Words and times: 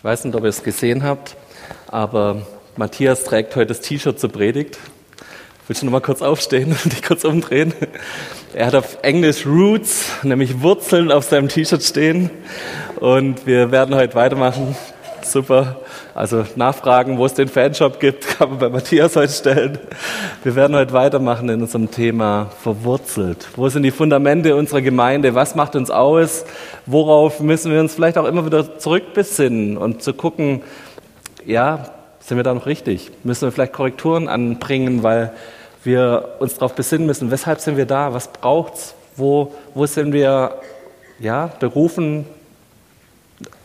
Ich 0.00 0.04
weiß 0.04 0.24
nicht, 0.24 0.34
ob 0.34 0.44
ihr 0.44 0.48
es 0.48 0.62
gesehen 0.62 1.02
habt, 1.02 1.36
aber 1.86 2.40
Matthias 2.78 3.22
trägt 3.24 3.54
heute 3.54 3.66
das 3.66 3.82
T-Shirt 3.82 4.18
zur 4.18 4.32
Predigt. 4.32 4.78
Willst 5.68 5.82
du 5.82 5.84
noch 5.84 5.92
mal 5.92 6.00
kurz 6.00 6.22
aufstehen 6.22 6.74
und 6.84 6.90
dich 6.90 7.02
kurz 7.02 7.22
umdrehen? 7.22 7.74
Er 8.54 8.64
hat 8.68 8.74
auf 8.74 8.96
Englisch 9.02 9.44
Roots, 9.44 10.06
nämlich 10.22 10.62
Wurzeln, 10.62 11.12
auf 11.12 11.26
seinem 11.26 11.50
T-Shirt 11.50 11.82
stehen. 11.82 12.30
Und 12.96 13.46
wir 13.46 13.72
werden 13.72 13.94
heute 13.94 14.14
weitermachen. 14.14 14.74
Super. 15.20 15.82
Also 16.20 16.44
Nachfragen, 16.54 17.16
wo 17.16 17.24
es 17.24 17.32
den 17.32 17.48
Fanshop 17.48 17.98
gibt, 17.98 18.26
kann 18.38 18.50
man 18.50 18.58
bei 18.58 18.68
Matthias 18.68 19.16
heute 19.16 19.32
stellen. 19.32 19.78
Wir 20.44 20.54
werden 20.54 20.76
heute 20.76 20.92
weitermachen 20.92 21.48
in 21.48 21.62
unserem 21.62 21.90
Thema 21.90 22.50
verwurzelt. 22.60 23.48
Wo 23.56 23.70
sind 23.70 23.84
die 23.84 23.90
Fundamente 23.90 24.54
unserer 24.54 24.82
Gemeinde? 24.82 25.34
Was 25.34 25.54
macht 25.54 25.76
uns 25.76 25.90
aus? 25.90 26.44
Worauf 26.84 27.40
müssen 27.40 27.72
wir 27.72 27.80
uns 27.80 27.94
vielleicht 27.94 28.18
auch 28.18 28.26
immer 28.26 28.44
wieder 28.44 28.78
zurückbesinnen 28.78 29.78
und 29.78 30.02
zu 30.02 30.12
gucken, 30.12 30.60
ja, 31.46 31.86
sind 32.18 32.36
wir 32.36 32.44
da 32.44 32.52
noch 32.52 32.66
richtig? 32.66 33.10
Müssen 33.24 33.46
wir 33.46 33.52
vielleicht 33.52 33.72
Korrekturen 33.72 34.28
anbringen, 34.28 35.02
weil 35.02 35.32
wir 35.84 36.36
uns 36.38 36.52
darauf 36.52 36.74
besinnen 36.74 37.06
müssen, 37.06 37.30
weshalb 37.30 37.60
sind 37.60 37.78
wir 37.78 37.86
da? 37.86 38.12
Was 38.12 38.28
braucht's? 38.28 38.94
Wo, 39.16 39.54
wo 39.72 39.86
sind 39.86 40.12
wir 40.12 40.56
ja, 41.18 41.46
berufen, 41.60 42.26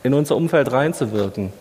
in 0.03 0.13
unser 0.13 0.37
Umfeld 0.37 0.71
reinzuwirken? 0.71 1.51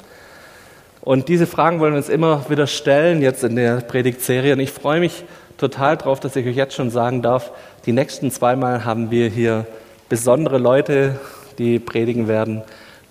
Und 1.05 1.29
diese 1.29 1.47
Fragen 1.47 1.81
wollen 1.81 1.93
wir 1.93 1.99
uns 1.99 2.09
immer 2.09 2.49
wieder 2.49 2.67
stellen, 2.67 3.21
jetzt 3.21 3.45
in 3.45 3.57
der 3.57 3.83
Predigtserie. 3.83 4.55
Und 4.55 4.61
ich 4.61 4.71
freue 4.71 5.01
mich 5.01 5.25
total 5.59 5.99
drauf, 5.99 6.19
dass 6.19 6.35
ich 6.35 6.47
euch 6.47 6.57
jetzt 6.57 6.75
schon 6.75 6.89
sagen 6.89 7.21
darf, 7.21 7.53
die 7.85 7.93
nächsten 7.93 8.31
zweimal 8.31 8.87
haben 8.87 9.11
wir 9.11 9.29
hier 9.29 9.67
besondere 10.09 10.57
Leute, 10.57 11.21
die 11.59 11.79
predigen 11.79 12.27
werden. 12.27 12.63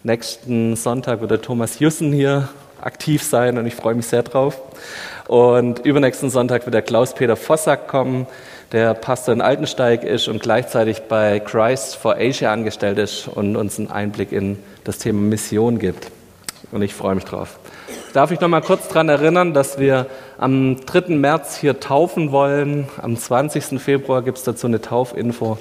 Nächsten 0.01 0.75
Sonntag 0.75 1.21
wird 1.21 1.29
der 1.29 1.43
Thomas 1.43 1.77
Jussen 1.77 2.11
hier 2.11 2.49
aktiv 2.81 3.21
sein 3.21 3.59
und 3.59 3.67
ich 3.67 3.75
freue 3.75 3.93
mich 3.93 4.07
sehr 4.07 4.23
drauf. 4.23 4.59
Und 5.27 5.85
übernächsten 5.85 6.31
Sonntag 6.31 6.65
wird 6.65 6.73
der 6.73 6.81
Klaus-Peter 6.81 7.35
Vossack 7.35 7.87
kommen, 7.87 8.25
der 8.71 8.95
Pastor 8.95 9.35
in 9.35 9.41
Altensteig 9.41 10.03
ist 10.03 10.27
und 10.27 10.41
gleichzeitig 10.41 11.03
bei 11.03 11.39
Christ 11.39 11.95
for 11.95 12.15
Asia 12.15 12.51
angestellt 12.51 12.97
ist 12.97 13.27
und 13.27 13.55
uns 13.55 13.77
einen 13.77 13.91
Einblick 13.91 14.31
in 14.31 14.57
das 14.83 14.97
Thema 14.97 15.21
Mission 15.21 15.77
gibt. 15.77 16.09
Und 16.71 16.81
ich 16.81 16.95
freue 16.95 17.13
mich 17.13 17.25
drauf. 17.25 17.59
Darf 18.13 18.29
ich 18.29 18.39
noch 18.39 18.47
mal 18.47 18.61
kurz 18.61 18.89
daran 18.89 19.09
erinnern, 19.09 19.55
dass 19.55 19.79
wir 19.79 20.05
am 20.37 20.77
3. 20.85 21.15
März 21.15 21.57
hier 21.57 21.79
taufen 21.79 22.31
wollen. 22.31 22.87
Am 23.01 23.17
20. 23.17 23.81
Februar 23.81 24.21
gibt 24.21 24.37
es 24.37 24.43
dazu 24.43 24.67
eine 24.67 24.81
Taufinfo. 24.81 25.57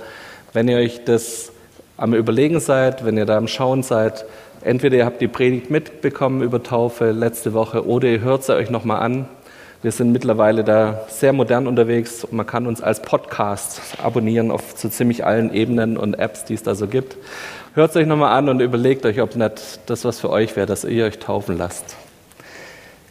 Wenn 0.52 0.68
ihr 0.68 0.76
euch 0.76 1.02
das 1.02 1.50
am 1.96 2.12
Überlegen 2.12 2.60
seid, 2.60 3.06
wenn 3.06 3.16
ihr 3.16 3.24
da 3.24 3.38
am 3.38 3.48
Schauen 3.48 3.82
seid, 3.82 4.26
entweder 4.60 4.98
ihr 4.98 5.06
habt 5.06 5.22
die 5.22 5.28
Predigt 5.28 5.70
mitbekommen 5.70 6.42
über 6.42 6.62
Taufe 6.62 7.12
letzte 7.12 7.54
Woche 7.54 7.86
oder 7.86 8.08
ihr 8.08 8.20
hört 8.20 8.44
sie 8.44 8.54
euch 8.54 8.68
noch 8.68 8.84
mal 8.84 8.98
an. 8.98 9.24
Wir 9.80 9.90
sind 9.90 10.12
mittlerweile 10.12 10.62
da 10.62 11.06
sehr 11.08 11.32
modern 11.32 11.66
unterwegs 11.66 12.22
und 12.22 12.34
man 12.34 12.46
kann 12.46 12.66
uns 12.66 12.82
als 12.82 13.00
Podcast 13.00 13.80
abonnieren 14.02 14.50
auf 14.50 14.74
so 14.76 14.90
ziemlich 14.90 15.24
allen 15.24 15.54
Ebenen 15.54 15.96
und 15.96 16.18
Apps, 16.18 16.44
die 16.44 16.52
es 16.52 16.62
da 16.62 16.74
so 16.74 16.86
gibt. 16.86 17.16
Hört 17.72 17.92
es 17.92 17.96
euch 17.96 18.06
nochmal 18.06 18.36
an 18.36 18.50
und 18.50 18.60
überlegt 18.60 19.06
euch, 19.06 19.22
ob 19.22 19.36
nicht 19.36 19.80
das 19.86 20.04
was 20.04 20.20
für 20.20 20.28
euch 20.28 20.54
wäre, 20.54 20.66
dass 20.66 20.84
ihr 20.84 21.06
euch 21.06 21.18
taufen 21.18 21.56
lasst. 21.56 21.96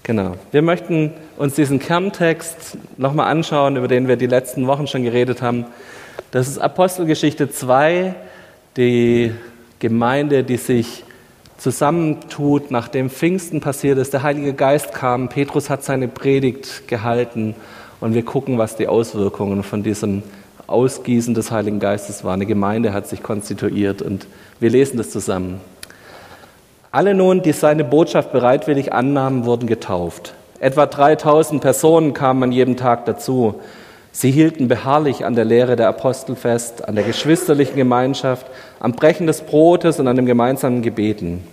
Genau. 0.04 0.36
Wir 0.52 0.64
möchten 0.64 1.12
uns 1.38 1.54
diesen 1.56 1.78
Kerntext 1.78 2.78
nochmal 2.98 3.32
anschauen, 3.32 3.78
über 3.78 3.88
den 3.88 4.08
wir 4.08 4.16
die 4.16 4.28
letzten 4.28 4.66
Wochen 4.66 4.88
schon 4.88 5.04
geredet 5.04 5.42
haben. 5.42 5.66
Das 6.32 6.48
ist 6.48 6.58
Apostelgeschichte 6.58 7.52
2, 7.52 8.16
die 8.78 9.32
Gemeinde, 9.80 10.44
die 10.44 10.58
sich 10.58 11.04
zusammentut, 11.58 12.72
nachdem 12.72 13.12
Pfingsten 13.12 13.62
passiert 13.62 14.00
ist. 14.00 14.14
Der 14.14 14.24
Heilige 14.24 14.54
Geist 14.54 14.94
kam, 14.94 15.30
Petrus 15.30 15.70
hat 15.70 15.84
seine 15.84 16.08
Predigt 16.08 16.88
gehalten 16.88 17.56
und 18.00 18.16
wir 18.16 18.26
gucken, 18.26 18.58
was 18.58 18.76
die 18.76 18.88
Auswirkungen 18.88 19.62
von 19.62 19.84
diesem 19.84 20.24
Ausgießen 20.66 21.36
des 21.36 21.52
Heiligen 21.52 21.80
Geistes 21.80 22.24
waren. 22.24 22.36
Eine 22.36 22.48
Gemeinde 22.48 22.94
hat 22.94 23.08
sich 23.08 23.22
konstituiert 23.22 24.02
und 24.02 24.25
wir 24.59 24.72
lesen 24.72 24.98
das 24.98 25.12
zusammen. 25.12 25.62
Alle 26.94 27.13
nun, 27.13 27.41
die 27.41 27.53
seine 27.53 27.85
Botschaft 27.85 28.34
bereitwillig 28.34 28.91
annahmen, 28.91 29.46
wurden 29.46 29.66
getauft. 29.66 30.34
Etwa 30.59 30.85
3000 30.85 31.62
Personen 31.62 32.13
kamen 32.13 32.44
an 32.44 32.52
jedem 32.52 32.75
Tag 32.75 33.06
dazu. 33.06 33.56
Sie 34.12 34.29
hielten 34.29 34.68
beharrlich 34.68 35.24
an 35.24 35.35
der 35.35 35.46
Lehre 35.46 35.78
der 35.78 35.88
Apostel 35.88 36.35
fest, 36.35 36.85
an 36.85 36.96
der 36.96 37.06
geschwisterlichen 37.06 37.78
Gemeinschaft, 37.78 38.46
am 38.81 38.91
Brechen 38.91 39.25
des 39.25 39.40
Brotes 39.40 40.01
und 40.01 40.09
an 40.09 40.18
dem 40.18 40.25
gemeinsamen 40.25 40.81
Gebeten. 40.81 41.47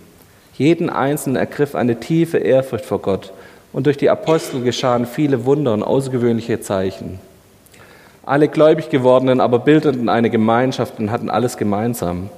Jeden 0.55 0.89
Einzelnen 0.89 1.37
ergriff 1.37 1.73
eine 1.73 2.01
tiefe 2.01 2.39
Ehrfurcht 2.39 2.83
vor 2.83 2.99
Gott, 2.99 3.31
und 3.71 3.85
durch 3.85 3.95
die 3.95 4.09
Apostel 4.09 4.61
geschahen 4.61 5.05
viele 5.05 5.45
Wunder 5.45 5.73
und 5.73 5.83
außergewöhnliche 5.83 6.59
Zeichen. 6.59 7.19
Alle 8.25 8.49
gläubig 8.49 8.89
gewordenen 8.89 9.39
aber 9.39 9.59
bildeten 9.59 10.09
eine 10.09 10.29
Gemeinschaft 10.29 10.99
und 10.99 11.11
hatten 11.11 11.29
alles 11.29 11.55
gemeinsam. 11.55 12.29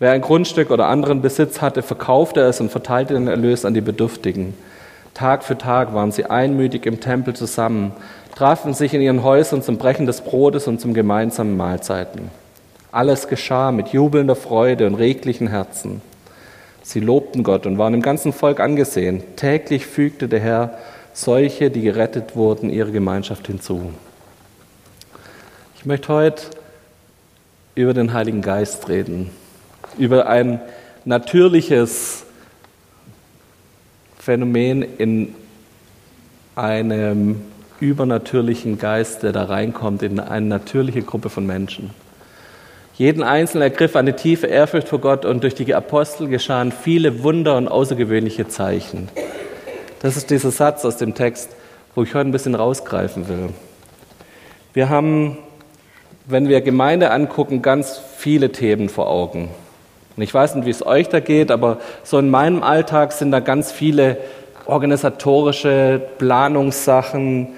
Wer 0.00 0.10
ein 0.10 0.22
Grundstück 0.22 0.70
oder 0.70 0.88
anderen 0.88 1.22
Besitz 1.22 1.60
hatte, 1.60 1.82
verkaufte 1.82 2.40
es 2.40 2.60
und 2.60 2.70
verteilte 2.70 3.14
den 3.14 3.28
Erlös 3.28 3.64
an 3.64 3.74
die 3.74 3.80
Bedürftigen. 3.80 4.54
Tag 5.14 5.44
für 5.44 5.56
Tag 5.56 5.94
waren 5.94 6.10
sie 6.10 6.24
einmütig 6.24 6.86
im 6.86 7.00
Tempel 7.00 7.36
zusammen, 7.36 7.92
trafen 8.34 8.74
sich 8.74 8.92
in 8.92 9.00
ihren 9.00 9.22
Häusern 9.22 9.62
zum 9.62 9.78
Brechen 9.78 10.06
des 10.06 10.22
Brotes 10.22 10.66
und 10.66 10.80
zum 10.80 10.94
gemeinsamen 10.94 11.56
Mahlzeiten. 11.56 12.30
Alles 12.90 13.28
geschah 13.28 13.70
mit 13.70 13.88
jubelnder 13.88 14.34
Freude 14.34 14.88
und 14.88 14.96
reglichen 14.96 15.46
Herzen. 15.46 16.02
Sie 16.82 17.00
lobten 17.00 17.44
Gott 17.44 17.64
und 17.64 17.78
waren 17.78 17.94
im 17.94 18.02
ganzen 18.02 18.32
Volk 18.32 18.58
angesehen. 18.58 19.22
Täglich 19.36 19.86
fügte 19.86 20.26
der 20.26 20.40
Herr 20.40 20.78
solche, 21.12 21.70
die 21.70 21.82
gerettet 21.82 22.34
wurden, 22.34 22.68
ihre 22.68 22.90
Gemeinschaft 22.90 23.46
hinzu. 23.46 23.92
Ich 25.76 25.86
möchte 25.86 26.12
heute 26.12 26.42
über 27.76 27.94
den 27.94 28.12
Heiligen 28.12 28.42
Geist 28.42 28.88
reden 28.88 29.30
über 29.98 30.26
ein 30.26 30.60
natürliches 31.04 32.24
Phänomen 34.18 34.82
in 34.98 35.34
einem 36.56 37.42
übernatürlichen 37.80 38.78
Geist, 38.78 39.22
der 39.22 39.32
da 39.32 39.44
reinkommt 39.44 40.02
in 40.02 40.20
eine 40.20 40.46
natürliche 40.46 41.02
Gruppe 41.02 41.28
von 41.28 41.44
Menschen. 41.44 41.90
Jeden 42.96 43.22
Einzelnen 43.24 43.62
ergriff 43.62 43.96
eine 43.96 44.14
tiefe 44.14 44.46
Ehrfurcht 44.46 44.88
vor 44.88 45.00
Gott 45.00 45.24
und 45.24 45.42
durch 45.42 45.54
die 45.54 45.74
Apostel 45.74 46.28
geschahen 46.28 46.70
viele 46.70 47.24
Wunder 47.24 47.56
und 47.56 47.66
außergewöhnliche 47.66 48.46
Zeichen. 48.46 49.08
Das 50.00 50.16
ist 50.16 50.30
dieser 50.30 50.52
Satz 50.52 50.84
aus 50.84 50.96
dem 50.96 51.14
Text, 51.14 51.50
wo 51.94 52.04
ich 52.04 52.14
heute 52.14 52.28
ein 52.28 52.32
bisschen 52.32 52.54
rausgreifen 52.54 53.28
will. 53.28 53.50
Wir 54.72 54.88
haben, 54.88 55.38
wenn 56.26 56.48
wir 56.48 56.60
Gemeinde 56.60 57.10
angucken, 57.10 57.62
ganz 57.62 58.00
viele 58.16 58.52
Themen 58.52 58.88
vor 58.88 59.08
Augen. 59.08 59.50
Und 60.16 60.22
ich 60.22 60.32
weiß 60.32 60.54
nicht, 60.54 60.66
wie 60.66 60.70
es 60.70 60.86
euch 60.86 61.08
da 61.08 61.20
geht, 61.20 61.50
aber 61.50 61.78
so 62.02 62.18
in 62.18 62.30
meinem 62.30 62.62
Alltag 62.62 63.12
sind 63.12 63.32
da 63.32 63.40
ganz 63.40 63.72
viele 63.72 64.18
organisatorische 64.66 66.00
Planungssachen. 66.18 67.48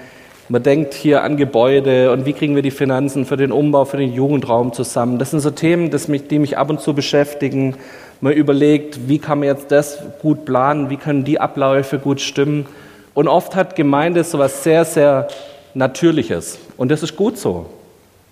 Man 0.49 0.63
denkt 0.63 0.93
hier 0.93 1.23
an 1.23 1.37
Gebäude 1.37 2.11
und 2.11 2.25
wie 2.25 2.33
kriegen 2.33 2.55
wir 2.55 2.61
die 2.61 2.71
Finanzen 2.71 3.25
für 3.25 3.37
den 3.37 3.51
Umbau, 3.51 3.85
für 3.85 3.97
den 3.97 4.13
Jugendraum 4.13 4.73
zusammen. 4.73 5.19
Das 5.19 5.31
sind 5.31 5.41
so 5.41 5.51
Themen, 5.51 5.91
die 5.91 6.39
mich 6.39 6.57
ab 6.57 6.69
und 6.69 6.81
zu 6.81 6.93
beschäftigen. 6.93 7.75
Man 8.21 8.33
überlegt, 8.33 9.07
wie 9.07 9.19
kann 9.19 9.39
man 9.39 9.47
jetzt 9.47 9.71
das 9.71 9.99
gut 10.21 10.45
planen, 10.45 10.89
wie 10.89 10.97
können 10.97 11.23
die 11.23 11.39
Abläufe 11.39 11.99
gut 11.99 12.21
stimmen. 12.21 12.65
Und 13.13 13.27
oft 13.27 13.55
hat 13.55 13.75
Gemeinde 13.75 14.23
so 14.23 14.37
etwas 14.37 14.63
sehr, 14.63 14.85
sehr 14.85 15.27
Natürliches. 15.73 16.57
Und 16.77 16.89
das 16.89 17.03
ist 17.03 17.15
gut 17.15 17.37
so. 17.37 17.67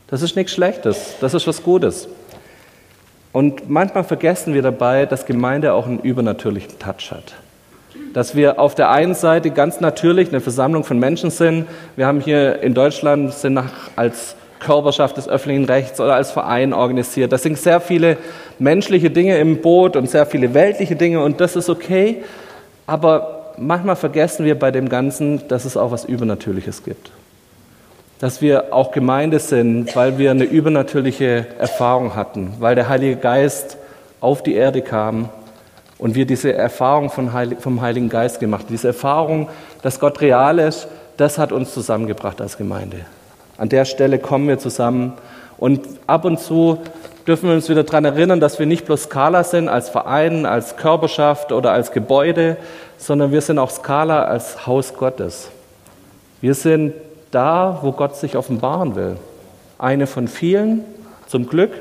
Das 0.07 0.21
ist 0.21 0.35
nichts 0.35 0.53
Schlechtes, 0.53 1.15
das 1.19 1.33
ist 1.33 1.47
was 1.47 1.63
Gutes. 1.63 2.07
Und 3.35 3.69
manchmal 3.69 4.05
vergessen 4.05 4.53
wir 4.53 4.61
dabei, 4.61 5.05
dass 5.05 5.25
Gemeinde 5.25 5.73
auch 5.73 5.87
einen 5.87 5.99
übernatürlichen 5.99 6.79
Touch 6.79 7.11
hat. 7.11 7.33
Dass 8.13 8.33
wir 8.33 8.61
auf 8.61 8.75
der 8.75 8.91
einen 8.91 9.13
Seite 9.13 9.51
ganz 9.51 9.81
natürlich 9.81 10.29
eine 10.29 10.39
Versammlung 10.39 10.85
von 10.85 10.97
Menschen 10.99 11.31
sind. 11.31 11.65
Wir 11.97 12.07
haben 12.07 12.21
hier 12.21 12.61
in 12.61 12.73
Deutschland, 12.73 13.33
sind 13.33 13.55
nach, 13.55 13.89
als 13.97 14.37
Körperschaft 14.61 15.17
des 15.17 15.27
öffentlichen 15.27 15.65
Rechts 15.65 15.99
oder 15.99 16.15
als 16.15 16.31
Verein 16.31 16.71
organisiert. 16.71 17.33
Da 17.33 17.37
sind 17.37 17.57
sehr 17.57 17.81
viele 17.81 18.15
menschliche 18.57 19.09
Dinge 19.09 19.37
im 19.37 19.61
Boot 19.61 19.97
und 19.97 20.09
sehr 20.09 20.25
viele 20.25 20.53
weltliche 20.53 20.95
Dinge 20.95 21.21
und 21.21 21.41
das 21.41 21.57
ist 21.57 21.69
okay. 21.69 22.23
Aber 22.87 23.51
manchmal 23.57 23.97
vergessen 23.97 24.45
wir 24.45 24.57
bei 24.57 24.71
dem 24.71 24.87
Ganzen, 24.87 25.45
dass 25.49 25.65
es 25.65 25.75
auch 25.75 25.91
was 25.91 26.05
Übernatürliches 26.05 26.85
gibt 26.85 27.11
dass 28.19 28.41
wir 28.41 28.73
auch 28.73 28.91
Gemeinde 28.91 29.39
sind, 29.39 29.95
weil 29.95 30.17
wir 30.17 30.31
eine 30.31 30.45
übernatürliche 30.45 31.47
Erfahrung 31.59 32.15
hatten, 32.15 32.53
weil 32.59 32.75
der 32.75 32.87
Heilige 32.87 33.17
Geist 33.17 33.77
auf 34.21 34.41
die 34.41 34.55
Erde 34.55 34.81
kam 34.81 35.29
und 35.97 36.15
wir 36.15 36.25
diese 36.25 36.53
Erfahrung 36.53 37.09
vom 37.09 37.81
Heiligen 37.81 38.09
Geist 38.09 38.39
gemacht 38.39 38.63
haben. 38.63 38.73
Diese 38.73 38.87
Erfahrung, 38.87 39.49
dass 39.81 39.99
Gott 39.99 40.21
real 40.21 40.59
ist, 40.59 40.87
das 41.17 41.37
hat 41.37 41.51
uns 41.51 41.73
zusammengebracht 41.73 42.41
als 42.41 42.57
Gemeinde. 42.57 43.01
An 43.57 43.69
der 43.69 43.85
Stelle 43.85 44.19
kommen 44.19 44.47
wir 44.47 44.59
zusammen 44.59 45.13
und 45.57 45.81
ab 46.07 46.25
und 46.25 46.39
zu 46.39 46.79
dürfen 47.27 47.49
wir 47.49 47.55
uns 47.55 47.69
wieder 47.69 47.83
daran 47.83 48.05
erinnern, 48.05 48.39
dass 48.39 48.59
wir 48.59 48.65
nicht 48.65 48.85
bloß 48.85 49.03
Skala 49.03 49.43
sind 49.43 49.69
als 49.69 49.89
Verein, 49.89 50.45
als 50.45 50.77
Körperschaft 50.77 51.51
oder 51.51 51.71
als 51.71 51.91
Gebäude, 51.91 52.57
sondern 52.97 53.31
wir 53.31 53.41
sind 53.41 53.57
auch 53.57 53.71
Skala 53.71 54.25
als 54.25 54.67
Haus 54.67 54.93
Gottes. 54.93 55.49
Wir 56.41 56.53
sind 56.53 56.93
da, 57.35 57.79
wo 57.81 57.91
Gott 57.91 58.15
sich 58.15 58.37
offenbaren 58.37 58.95
will. 58.95 59.17
Eine 59.77 60.07
von 60.07 60.27
vielen, 60.27 60.83
zum 61.27 61.47
Glück. 61.47 61.71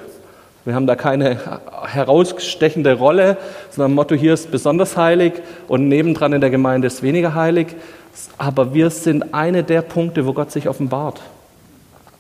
Wir 0.65 0.75
haben 0.75 0.87
da 0.87 0.97
keine 0.97 1.39
herausstechende 1.87 2.95
Rolle, 2.95 3.37
sondern 3.71 3.95
Motto 3.95 4.15
hier 4.15 4.35
ist 4.35 4.51
besonders 4.51 4.97
heilig 4.97 5.35
und 5.69 5.89
nebendran 5.89 6.33
in 6.33 6.41
der 6.41 6.51
Gemeinde 6.51 6.87
ist 6.87 7.03
weniger 7.03 7.35
heilig. 7.35 7.69
Aber 8.39 8.75
wir 8.75 8.91
sind 8.91 9.35
eine 9.35 9.63
der 9.63 9.83
Punkte, 9.83 10.27
wo 10.27 10.33
Gott 10.33 10.51
sich 10.51 10.69
offenbart. 10.69 11.21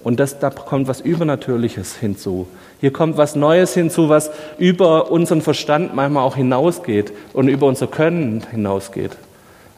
Und 0.03 0.21
das, 0.21 0.39
da 0.39 0.51
kommt 0.51 0.87
was 0.87 1.01
Übernatürliches 1.01 1.97
hinzu. 1.97 2.47
Hier 2.81 2.93
kommt 2.93 3.17
was 3.17 3.35
Neues 3.35 3.73
hinzu, 3.73 4.11
was 4.11 4.31
über 4.59 5.11
unseren 5.11 5.41
Verstand 5.41 5.95
manchmal 5.95 6.25
auch 6.25 6.37
hinausgeht 6.37 7.13
und 7.33 7.49
über 7.49 7.67
unser 7.67 7.87
Können 7.87 8.45
hinausgeht. 8.51 9.17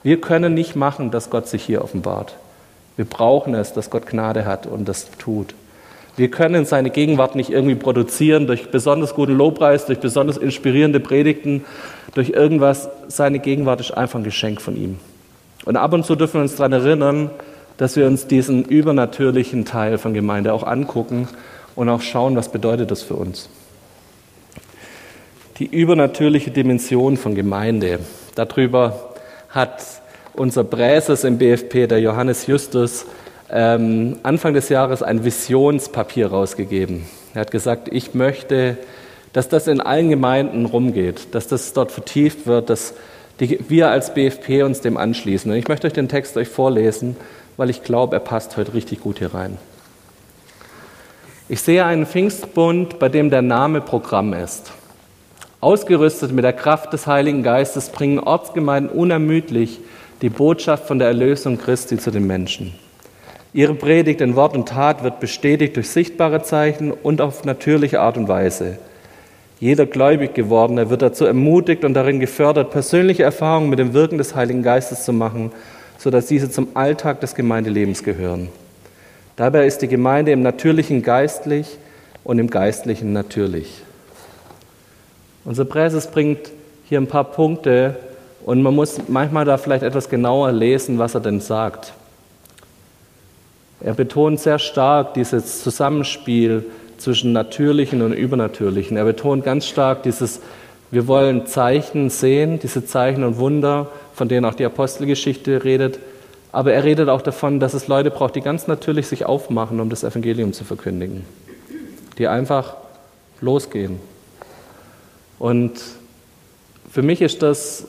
Wir 0.03 0.21
können 0.21 0.55
nicht 0.55 0.75
machen, 0.75 1.13
dass 1.13 1.31
Gott 1.31 1.47
sich 1.47 1.63
hier 1.63 1.83
offenbart. 1.83 2.35
Wir 2.97 3.05
brauchen 3.05 3.55
es, 3.55 3.73
dass 3.73 3.91
Gott 3.91 4.07
Gnade 4.07 4.45
hat 4.45 4.67
und 4.67 4.89
das 4.89 5.11
tut. 5.19 5.55
Wir 6.17 6.31
können 6.31 6.65
seine 6.65 6.89
Gegenwart 6.89 7.35
nicht 7.37 7.51
irgendwie 7.51 7.75
produzieren 7.75 8.47
durch 8.47 8.71
besonders 8.71 9.15
guten 9.15 9.37
Lobpreis, 9.37 9.85
durch 9.85 9.99
besonders 9.99 10.39
inspirierende 10.39 10.99
Predigten, 10.99 11.65
durch 12.15 12.31
irgendwas. 12.31 12.89
Seine 13.09 13.39
Gegenwart 13.39 13.81
ist 13.81 13.91
einfach 13.91 14.19
ein 14.19 14.25
Geschenk 14.25 14.63
von 14.63 14.77
ihm. 14.77 14.99
Und 15.67 15.77
ab 15.77 15.93
und 15.93 16.07
zu 16.07 16.17
dürfen 16.17 16.35
wir 16.35 16.43
uns 16.43 16.57
daran 16.57 16.73
erinnern, 16.73 17.31
dass 17.77 17.97
wir 17.97 18.07
uns 18.07 18.27
diesen 18.27 18.65
übernatürlichen 18.65 19.67
Teil 19.67 19.99
von 19.99 20.15
Gemeinde 20.15 20.55
auch 20.55 20.63
angucken 20.63 21.29
und 21.75 21.91
auch 21.91 22.01
schauen, 22.01 22.35
was 22.37 22.51
bedeutet 22.51 22.91
das 22.91 23.03
für 23.03 23.15
uns. 23.15 23.51
Die 25.59 25.67
übernatürliche 25.67 26.51
Dimension 26.51 27.19
von 27.19 27.35
Gemeinde. 27.35 27.99
Darüber 28.35 29.11
hat 29.51 29.83
unser 30.39 30.65
Präses 30.65 31.25
im 31.25 31.39
BFP, 31.39 31.87
der 31.87 32.01
Johannes 32.01 32.47
Justus, 32.47 33.07
ähm, 33.51 34.19
Anfang 34.23 34.55
des 34.55 34.69
Jahres 34.69 35.03
ein 35.03 35.25
Visionspapier 35.25 36.29
rausgegeben. 36.29 37.07
Er 37.35 37.43
hat 37.43 37.51
gesagt, 37.51 37.89
ich 37.93 38.15
möchte, 38.15 38.77
dass 39.33 39.49
das 39.49 39.67
in 39.67 39.81
allen 39.81 40.09
Gemeinden 40.09 40.65
rumgeht, 40.67 41.35
dass 41.35 41.49
das 41.49 41.73
dort 41.73 41.93
vertieft 41.93 42.47
wird, 42.47 42.71
dass 42.71 42.95
die, 43.41 43.59
wir 43.69 43.91
als 43.91 44.15
BFP 44.15 44.63
uns 44.63 44.81
dem 44.81 44.97
anschließen. 44.97 45.51
Und 45.51 45.57
ich 45.57 45.69
möchte 45.69 45.87
euch 45.87 45.93
den 45.93 46.09
Text 46.09 46.37
euch 46.37 46.49
vorlesen, 46.49 47.17
weil 47.57 47.71
ich 47.71 47.83
glaube, 47.83 48.17
er 48.17 48.21
passt 48.21 48.57
heute 48.57 48.75
richtig 48.75 49.01
gut 49.01 49.19
hier 49.19 49.35
rein. 49.35 49.59
Ich 51.49 51.61
sehe 51.61 51.85
einen 51.85 52.07
Pfingstbund, 52.07 52.99
bei 52.99 53.09
dem 53.09 53.31
der 53.31 53.43
Name 53.43 53.81
Programm 53.81 54.33
ist. 54.33 54.73
Ausgerüstet 55.61 56.33
mit 56.33 56.45
der 56.45 56.53
Kraft 56.53 56.93
des 56.93 57.07
Heiligen 57.07 57.43
Geistes 57.43 57.91
bringen 57.91 58.19
Ortsgemeinden 58.19 58.91
unermüdlich 58.91 59.81
die 60.23 60.29
Botschaft 60.29 60.87
von 60.87 60.99
der 60.99 61.09
Erlösung 61.09 61.59
Christi 61.59 61.99
zu 61.99 62.11
den 62.11 62.27
Menschen. 62.27 62.75
Ihre 63.53 63.75
Predigt 63.75 64.21
in 64.21 64.37
Wort 64.37 64.57
und 64.57 64.69
Tat 64.69 65.03
wird 65.03 65.21
bestätigt 65.21 65.77
durch 65.77 65.89
sichtbare 65.89 66.43
Zeichen 66.43 66.93
und 66.93 67.21
auf 67.21 67.45
natürliche 67.45 68.01
Art 68.01 68.17
und 68.17 68.29
Weise. 68.29 68.79
Jeder 69.61 69.87
gläubig 69.87 70.35
gewordene 70.35 70.91
wird 70.91 71.03
dazu 71.03 71.25
ermutigt 71.25 71.85
und 71.85 71.95
darin 71.95 72.21
gefördert, 72.21 72.71
persönliche 72.71 73.23
Erfahrungen 73.23 73.71
mit 73.71 73.79
dem 73.79 73.95
Wirken 73.95 74.19
des 74.19 74.35
Heiligen 74.35 74.63
Geistes 74.63 75.05
zu 75.05 75.13
machen 75.13 75.51
sodass 75.99 76.27
diese 76.27 76.51
zum 76.51 76.69
Alltag 76.75 77.21
des 77.21 77.35
Gemeindelebens 77.35 78.03
gehören. 78.03 78.49
Dabei 79.37 79.67
ist 79.67 79.83
die 79.83 79.89
Gemeinde 79.89 80.33
im 80.33 80.43
Natürlichen 80.43 81.03
geistlich 81.03 81.79
und 82.25 82.39
im 82.39 82.49
Geistlichen 82.49 83.13
natürlich. 83.13 83.83
Unser 85.45 85.65
Präses 85.65 86.07
bringt 86.09 86.51
hier 86.85 87.01
ein 87.01 87.07
paar 87.07 87.25
Punkte 87.25 87.97
und 88.47 88.63
man 88.63 88.77
muss 88.77 89.01
manchmal 89.09 89.45
da 89.45 89.59
vielleicht 89.59 89.83
etwas 89.83 90.09
genauer 90.09 90.53
lesen, 90.53 91.01
was 91.01 91.15
er 91.15 91.21
denn 91.21 91.41
sagt. 91.41 91.93
Er 93.81 93.93
betont 93.93 94.39
sehr 94.39 94.61
stark 94.61 95.15
dieses 95.15 95.65
Zusammenspiel 95.65 96.65
zwischen 96.97 97.33
Natürlichen 97.33 98.03
und 98.03 98.13
Übernatürlichen. 98.13 98.97
Er 98.97 99.05
betont 99.05 99.45
ganz 99.45 99.67
stark 99.67 100.05
dieses, 100.05 100.41
wir 100.93 101.09
wollen 101.09 101.47
Zeichen 101.47 102.09
sehen, 102.09 102.61
diese 102.61 102.87
Zeichen 102.87 103.25
und 103.25 103.39
Wunder, 103.39 103.89
von 104.15 104.29
denen 104.29 104.47
auch 104.47 104.55
die 104.55 104.65
Apostelgeschichte 104.65 105.65
redet. 105.65 105.99
Aber 106.53 106.73
er 106.73 106.85
redet 106.85 107.09
auch 107.09 107.23
davon, 107.23 107.59
dass 107.59 107.75
es 107.75 107.89
Leute 107.89 108.13
braucht, 108.13 108.37
die 108.37 108.43
ganz 108.43 108.69
natürlich 108.69 109.09
sich 109.09 109.27
aufmachen, 109.27 109.81
um 109.81 109.91
das 109.91 110.05
Evangelium 110.05 110.53
zu 110.53 110.63
verkündigen. 110.63 111.25
Die 112.17 112.29
einfach 112.29 112.77
losgehen. 113.41 113.99
Und 115.41 115.73
für 116.93 117.03
mich 117.03 117.21
ist 117.21 117.43
das 117.43 117.89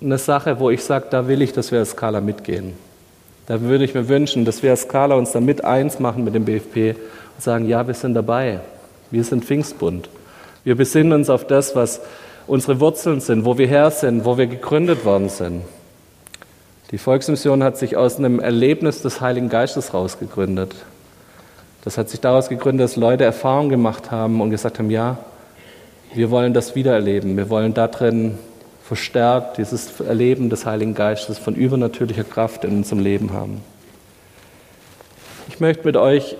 eine 0.00 0.18
Sache, 0.18 0.60
wo 0.60 0.70
ich 0.70 0.84
sage, 0.84 1.06
da 1.10 1.28
will 1.28 1.42
ich, 1.42 1.52
dass 1.52 1.72
wir 1.72 1.80
als 1.80 1.90
Skala 1.90 2.20
mitgehen. 2.20 2.74
Da 3.46 3.60
würde 3.62 3.84
ich 3.84 3.94
mir 3.94 4.08
wünschen, 4.08 4.44
dass 4.44 4.62
wir 4.62 4.70
als 4.70 4.82
Skala 4.82 5.14
uns 5.14 5.32
da 5.32 5.40
mit 5.40 5.64
eins 5.64 5.98
machen 5.98 6.24
mit 6.24 6.34
dem 6.34 6.44
BFP 6.44 6.90
und 6.90 7.42
sagen, 7.42 7.66
ja, 7.66 7.86
wir 7.86 7.94
sind 7.94 8.14
dabei. 8.14 8.60
Wir 9.10 9.24
sind 9.24 9.44
Pfingstbund. 9.44 10.08
Wir 10.64 10.76
besinnen 10.76 11.12
uns 11.12 11.30
auf 11.30 11.46
das, 11.46 11.74
was 11.74 12.00
unsere 12.46 12.78
Wurzeln 12.80 13.20
sind, 13.20 13.44
wo 13.44 13.56
wir 13.56 13.66
her 13.66 13.90
sind, 13.90 14.24
wo 14.24 14.36
wir 14.36 14.46
gegründet 14.46 15.04
worden 15.04 15.28
sind. 15.28 15.62
Die 16.90 16.98
Volksmission 16.98 17.62
hat 17.62 17.76
sich 17.76 17.96
aus 17.96 18.18
einem 18.18 18.40
Erlebnis 18.40 19.02
des 19.02 19.20
Heiligen 19.20 19.48
Geistes 19.48 19.92
rausgegründet. 19.92 20.74
Das 21.84 21.98
hat 21.98 22.08
sich 22.08 22.20
daraus 22.20 22.48
gegründet, 22.48 22.84
dass 22.84 22.96
Leute 22.96 23.24
Erfahrungen 23.24 23.68
gemacht 23.70 24.10
haben 24.10 24.40
und 24.40 24.50
gesagt 24.50 24.78
haben, 24.78 24.90
ja, 24.90 25.18
wir 26.14 26.30
wollen 26.30 26.54
das 26.54 26.74
wiedererleben. 26.74 27.36
Wir 27.36 27.50
wollen 27.50 27.74
darin 27.74 28.38
verstärkt 28.88 29.58
dieses 29.58 30.00
Erleben 30.00 30.48
des 30.48 30.64
Heiligen 30.64 30.94
Geistes 30.94 31.38
von 31.38 31.54
übernatürlicher 31.54 32.24
Kraft 32.24 32.64
in 32.64 32.78
unserem 32.78 33.00
Leben 33.00 33.34
haben. 33.34 33.60
Ich 35.50 35.60
möchte 35.60 35.84
mit 35.84 35.98
euch 35.98 36.38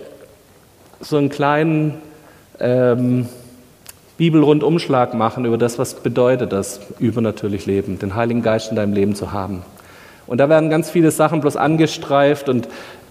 so 0.99 1.19
einen 1.19 1.29
kleinen 1.29 2.00
ähm, 2.59 3.29
Bibelrundumschlag 4.17 5.12
machen 5.12 5.45
über 5.45 5.59
das, 5.59 5.79
was 5.79 5.93
bedeutet 5.93 6.50
das 6.50 6.81
übernatürlich 6.99 7.67
Leben, 7.67 7.99
den 7.99 8.15
Heiligen 8.15 8.41
Geist 8.41 8.71
in 8.71 8.77
deinem 8.77 8.95
Leben 8.95 9.15
zu 9.15 9.31
haben. 9.33 9.62
Und 10.27 10.39
da 10.39 10.49
werden 10.49 10.71
ganz 10.71 10.89
viele 10.89 11.11
Sachen 11.11 11.43
bloß 11.43 11.56
angestreift 11.56 12.49
und 12.49 12.67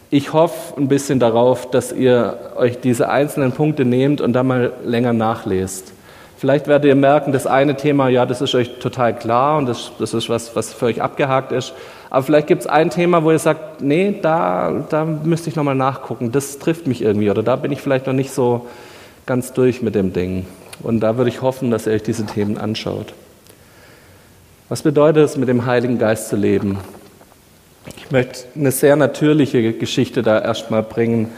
ich 0.09 0.33
hoffe 0.33 0.75
ein 0.77 0.87
bisschen 0.87 1.19
darauf, 1.19 1.69
dass 1.69 1.91
ihr 1.91 2.39
euch 2.55 2.79
diese 2.79 3.09
einzelnen 3.09 3.51
Punkte 3.51 3.85
nehmt 3.85 4.19
und 4.19 4.33
da 4.33 4.41
mal 4.41 4.71
länger 4.83 5.13
nachlest. 5.13 5.93
Vielleicht 6.37 6.67
werdet 6.67 6.87
ihr 6.87 6.95
merken, 6.95 7.31
das 7.31 7.47
eine 7.47 7.75
Thema, 7.75 8.09
ja, 8.09 8.27
das 8.27 8.41
ist 8.41 8.53
euch 8.53 8.77
total 8.77 9.15
klar 9.17 9.57
und 9.57 9.65
das, 9.65 9.91
das 9.97 10.13
ist 10.13 10.29
was, 10.29 10.55
was 10.55 10.71
für 10.71 10.85
euch 10.85 11.01
abgehakt 11.01 11.51
ist. 11.51 11.73
Aber 12.11 12.21
vielleicht 12.23 12.47
gibt 12.47 12.61
es 12.61 12.67
ein 12.67 12.91
Thema, 12.91 13.23
wo 13.23 13.31
ihr 13.31 13.39
sagt, 13.39 13.81
nee, 13.81 14.15
da, 14.21 14.85
da 14.89 15.03
müsste 15.03 15.49
ich 15.49 15.55
nochmal 15.55 15.75
nachgucken, 15.75 16.31
das 16.31 16.59
trifft 16.59 16.85
mich 16.85 17.01
irgendwie 17.01 17.31
oder 17.31 17.41
da 17.41 17.55
bin 17.55 17.71
ich 17.71 17.81
vielleicht 17.81 18.05
noch 18.05 18.13
nicht 18.13 18.31
so 18.31 18.67
ganz 19.25 19.51
durch 19.53 19.81
mit 19.81 19.95
dem 19.95 20.13
Ding. 20.13 20.45
Und 20.83 20.99
da 20.99 21.17
würde 21.17 21.29
ich 21.29 21.41
hoffen, 21.41 21.71
dass 21.71 21.87
ihr 21.87 21.93
euch 21.93 22.03
diese 22.03 22.25
Themen 22.27 22.59
anschaut. 22.59 23.13
Was 24.69 24.83
bedeutet 24.83 25.25
es, 25.25 25.37
mit 25.37 25.49
dem 25.49 25.65
Heiligen 25.65 25.97
Geist 25.97 26.29
zu 26.29 26.35
leben? 26.35 26.77
Ich 27.97 28.11
möchte 28.11 28.43
eine 28.55 28.71
sehr 28.71 28.95
natürliche 28.95 29.73
Geschichte 29.73 30.21
da 30.21 30.39
erstmal 30.39 30.83
bringen, 30.83 31.29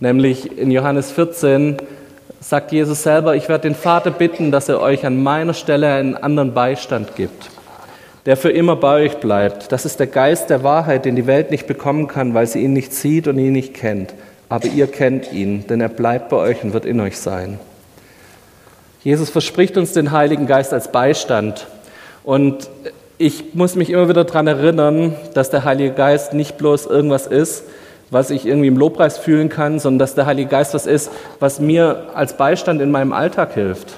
nämlich 0.00 0.58
in 0.58 0.70
Johannes 0.70 1.12
14 1.12 1.78
sagt 2.44 2.72
Jesus 2.72 3.02
selber, 3.02 3.34
ich 3.36 3.48
werde 3.48 3.62
den 3.62 3.74
Vater 3.74 4.10
bitten, 4.10 4.50
dass 4.50 4.68
er 4.68 4.80
euch 4.80 5.06
an 5.06 5.22
meiner 5.22 5.54
Stelle 5.54 5.94
einen 5.94 6.14
anderen 6.14 6.52
Beistand 6.52 7.16
gibt, 7.16 7.50
der 8.26 8.36
für 8.36 8.50
immer 8.50 8.76
bei 8.76 9.04
euch 9.04 9.16
bleibt. 9.16 9.72
Das 9.72 9.86
ist 9.86 9.98
der 9.98 10.08
Geist 10.08 10.50
der 10.50 10.62
Wahrheit, 10.62 11.06
den 11.06 11.16
die 11.16 11.26
Welt 11.26 11.50
nicht 11.50 11.66
bekommen 11.66 12.06
kann, 12.06 12.34
weil 12.34 12.46
sie 12.46 12.62
ihn 12.62 12.74
nicht 12.74 12.92
sieht 12.92 13.28
und 13.28 13.38
ihn 13.38 13.52
nicht 13.54 13.72
kennt. 13.72 14.12
Aber 14.50 14.66
ihr 14.66 14.86
kennt 14.86 15.32
ihn, 15.32 15.66
denn 15.68 15.80
er 15.80 15.88
bleibt 15.88 16.28
bei 16.28 16.36
euch 16.36 16.62
und 16.62 16.74
wird 16.74 16.84
in 16.84 17.00
euch 17.00 17.18
sein. 17.18 17.58
Jesus 19.02 19.30
verspricht 19.30 19.78
uns 19.78 19.92
den 19.92 20.12
Heiligen 20.12 20.46
Geist 20.46 20.74
als 20.74 20.92
Beistand. 20.92 21.66
Und 22.24 22.68
ich 23.16 23.54
muss 23.54 23.74
mich 23.74 23.88
immer 23.88 24.08
wieder 24.08 24.24
daran 24.24 24.46
erinnern, 24.46 25.16
dass 25.32 25.48
der 25.48 25.64
Heilige 25.64 25.92
Geist 25.92 26.34
nicht 26.34 26.58
bloß 26.58 26.86
irgendwas 26.86 27.26
ist, 27.26 27.64
was 28.10 28.30
ich 28.30 28.46
irgendwie 28.46 28.68
im 28.68 28.76
Lobpreis 28.76 29.18
fühlen 29.18 29.48
kann, 29.48 29.78
sondern 29.78 29.98
dass 29.98 30.14
der 30.14 30.26
Heilige 30.26 30.50
Geist 30.50 30.74
was 30.74 30.86
ist, 30.86 31.10
was 31.40 31.60
mir 31.60 32.10
als 32.14 32.36
Beistand 32.36 32.80
in 32.80 32.90
meinem 32.90 33.12
Alltag 33.12 33.54
hilft. 33.54 33.94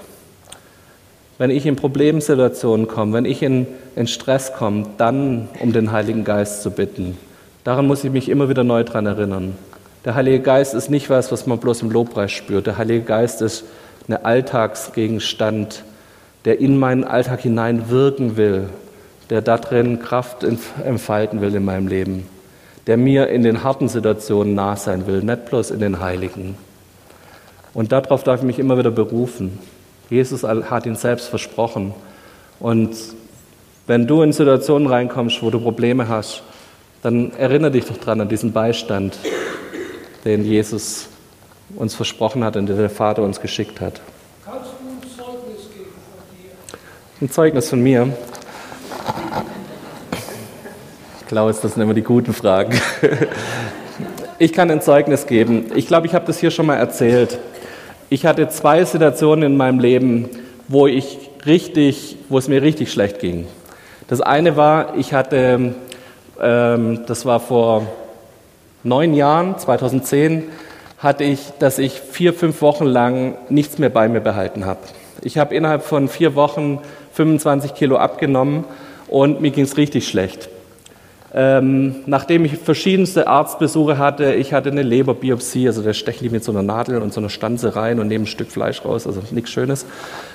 Wenn 1.38 1.50
ich 1.50 1.66
in 1.66 1.76
Problemsituationen 1.76 2.88
komme, 2.88 3.12
wenn 3.12 3.24
ich 3.26 3.42
in, 3.42 3.66
in 3.94 4.06
Stress 4.06 4.54
komme, 4.54 4.84
dann 4.96 5.48
um 5.60 5.72
den 5.72 5.92
Heiligen 5.92 6.24
Geist 6.24 6.62
zu 6.62 6.70
bitten. 6.70 7.18
Daran 7.64 7.86
muss 7.86 8.04
ich 8.04 8.10
mich 8.10 8.28
immer 8.28 8.48
wieder 8.48 8.64
neu 8.64 8.84
daran 8.84 9.06
erinnern. 9.06 9.56
Der 10.04 10.14
Heilige 10.14 10.40
Geist 10.40 10.72
ist 10.72 10.88
nicht 10.88 11.10
was, 11.10 11.32
was 11.32 11.46
man 11.46 11.58
bloß 11.58 11.82
im 11.82 11.90
Lobpreis 11.90 12.30
spürt. 12.30 12.66
Der 12.66 12.78
Heilige 12.78 13.02
Geist 13.02 13.42
ist 13.42 13.64
ein 14.08 14.24
Alltagsgegenstand, 14.24 15.82
der 16.44 16.60
in 16.60 16.78
meinen 16.78 17.04
Alltag 17.04 17.40
hinein 17.40 17.90
wirken 17.90 18.36
will, 18.36 18.68
der 19.30 19.42
darin 19.42 19.98
Kraft 20.00 20.44
entfalten 20.44 21.40
will 21.40 21.54
in 21.54 21.64
meinem 21.64 21.88
Leben, 21.88 22.28
der 22.86 22.96
mir 22.96 23.28
in 23.28 23.42
den 23.42 23.64
harten 23.64 23.88
Situationen 23.88 24.54
nah 24.54 24.76
sein 24.76 25.06
will, 25.06 25.22
nicht 25.22 25.46
bloß 25.46 25.70
in 25.70 25.80
den 25.80 26.00
Heiligen. 26.00 26.56
Und 27.74 27.92
darauf 27.92 28.22
darf 28.22 28.40
ich 28.40 28.46
mich 28.46 28.58
immer 28.58 28.78
wieder 28.78 28.90
berufen. 28.90 29.58
Jesus 30.08 30.44
hat 30.44 30.86
ihn 30.86 30.96
selbst 30.96 31.28
versprochen. 31.28 31.94
Und 32.60 32.96
wenn 33.86 34.06
du 34.06 34.22
in 34.22 34.32
Situationen 34.32 34.88
reinkommst, 34.88 35.42
wo 35.42 35.50
du 35.50 35.60
Probleme 35.60 36.08
hast, 36.08 36.42
dann 37.02 37.32
erinnere 37.32 37.72
dich 37.72 37.84
doch 37.84 37.98
dran 37.98 38.20
an 38.20 38.28
diesen 38.28 38.52
Beistand, 38.52 39.18
den 40.24 40.44
Jesus 40.44 41.08
uns 41.74 41.94
versprochen 41.94 42.44
hat 42.44 42.56
und 42.56 42.66
den 42.66 42.76
der 42.76 42.90
Vater 42.90 43.22
uns 43.22 43.40
geschickt 43.40 43.80
hat. 43.80 44.00
Kannst 44.44 44.70
du 44.70 44.88
ein 44.88 45.02
Zeugnis 45.02 45.68
geben 45.72 45.90
von 45.90 46.36
dir? 46.38 47.24
Ein 47.26 47.30
Zeugnis 47.30 47.68
von 47.68 47.82
mir. 47.82 48.08
Klaus, 51.26 51.60
das 51.60 51.74
sind 51.74 51.82
immer 51.82 51.94
die 51.94 52.02
guten 52.02 52.32
Fragen. 52.32 52.78
Ich 54.38 54.52
kann 54.52 54.70
ein 54.70 54.82
Zeugnis 54.82 55.26
geben. 55.26 55.72
Ich 55.74 55.86
glaube, 55.86 56.06
ich 56.06 56.14
habe 56.14 56.26
das 56.26 56.38
hier 56.38 56.50
schon 56.50 56.66
mal 56.66 56.76
erzählt. 56.76 57.38
Ich 58.10 58.26
hatte 58.26 58.50
zwei 58.50 58.84
Situationen 58.84 59.52
in 59.52 59.56
meinem 59.56 59.78
Leben, 59.78 60.28
wo 60.68 60.86
ich 60.86 61.30
richtig, 61.46 62.18
wo 62.28 62.36
es 62.36 62.46
mir 62.46 62.60
richtig 62.60 62.92
schlecht 62.92 63.18
ging. 63.18 63.46
Das 64.08 64.20
eine 64.20 64.58
war, 64.58 64.94
ich 64.98 65.14
hatte, 65.14 65.74
ähm, 66.38 67.00
das 67.06 67.24
war 67.24 67.40
vor 67.40 67.86
neun 68.84 69.14
Jahren, 69.14 69.58
2010, 69.58 70.44
hatte 70.98 71.24
ich, 71.24 71.52
dass 71.58 71.78
ich 71.78 71.98
vier, 71.98 72.34
fünf 72.34 72.60
Wochen 72.60 72.84
lang 72.84 73.38
nichts 73.48 73.78
mehr 73.78 73.88
bei 73.88 74.06
mir 74.08 74.20
behalten 74.20 74.66
habe. 74.66 74.80
Ich 75.22 75.38
habe 75.38 75.54
innerhalb 75.54 75.82
von 75.82 76.08
vier 76.08 76.34
Wochen 76.34 76.80
25 77.14 77.74
Kilo 77.74 77.96
abgenommen 77.96 78.64
und 79.08 79.40
mir 79.40 79.50
ging 79.50 79.64
es 79.64 79.78
richtig 79.78 80.06
schlecht. 80.06 80.50
Ähm, 81.38 81.96
nachdem 82.06 82.46
ich 82.46 82.56
verschiedenste 82.56 83.26
Arztbesuche 83.26 83.98
hatte, 83.98 84.32
ich 84.32 84.54
hatte 84.54 84.70
eine 84.70 84.82
Leberbiopsie, 84.82 85.66
also 85.66 85.82
der 85.82 85.92
die 85.92 86.30
mit 86.30 86.42
so 86.42 86.50
einer 86.50 86.62
Nadel 86.62 87.02
und 87.02 87.12
so 87.12 87.20
einer 87.20 87.28
Stanze 87.28 87.76
rein 87.76 88.00
und 88.00 88.08
nehmen 88.08 88.24
ein 88.24 88.26
Stück 88.26 88.50
Fleisch 88.50 88.82
raus, 88.86 89.06
also 89.06 89.20
nichts 89.32 89.50
Schönes. 89.50 89.84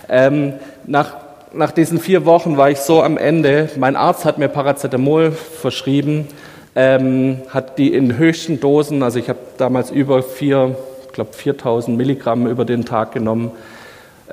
Ähm, 0.10 0.54
nach, 0.86 1.16
nach 1.54 1.72
diesen 1.72 2.00
vier 2.00 2.26
Wochen 2.26 2.56
war 2.56 2.70
ich 2.70 2.78
so 2.78 3.02
am 3.02 3.18
Ende. 3.18 3.72
Mein 3.78 3.96
Arzt 3.96 4.26
hat 4.26 4.38
mir 4.38 4.48
Paracetamol 4.48 5.32
verschrieben, 5.32 6.28
ähm, 6.76 7.38
hat 7.50 7.80
die 7.80 7.92
in 7.92 8.20
höchsten 8.20 8.60
Dosen, 8.60 9.02
also 9.02 9.18
ich 9.18 9.28
habe 9.28 9.40
damals 9.58 9.90
über 9.90 10.22
vier, 10.22 10.76
ich 11.08 11.14
glaube 11.14 11.34
4000 11.34 11.98
Milligramm 11.98 12.46
über 12.46 12.64
den 12.64 12.86
Tag 12.86 13.12
genommen. 13.12 13.50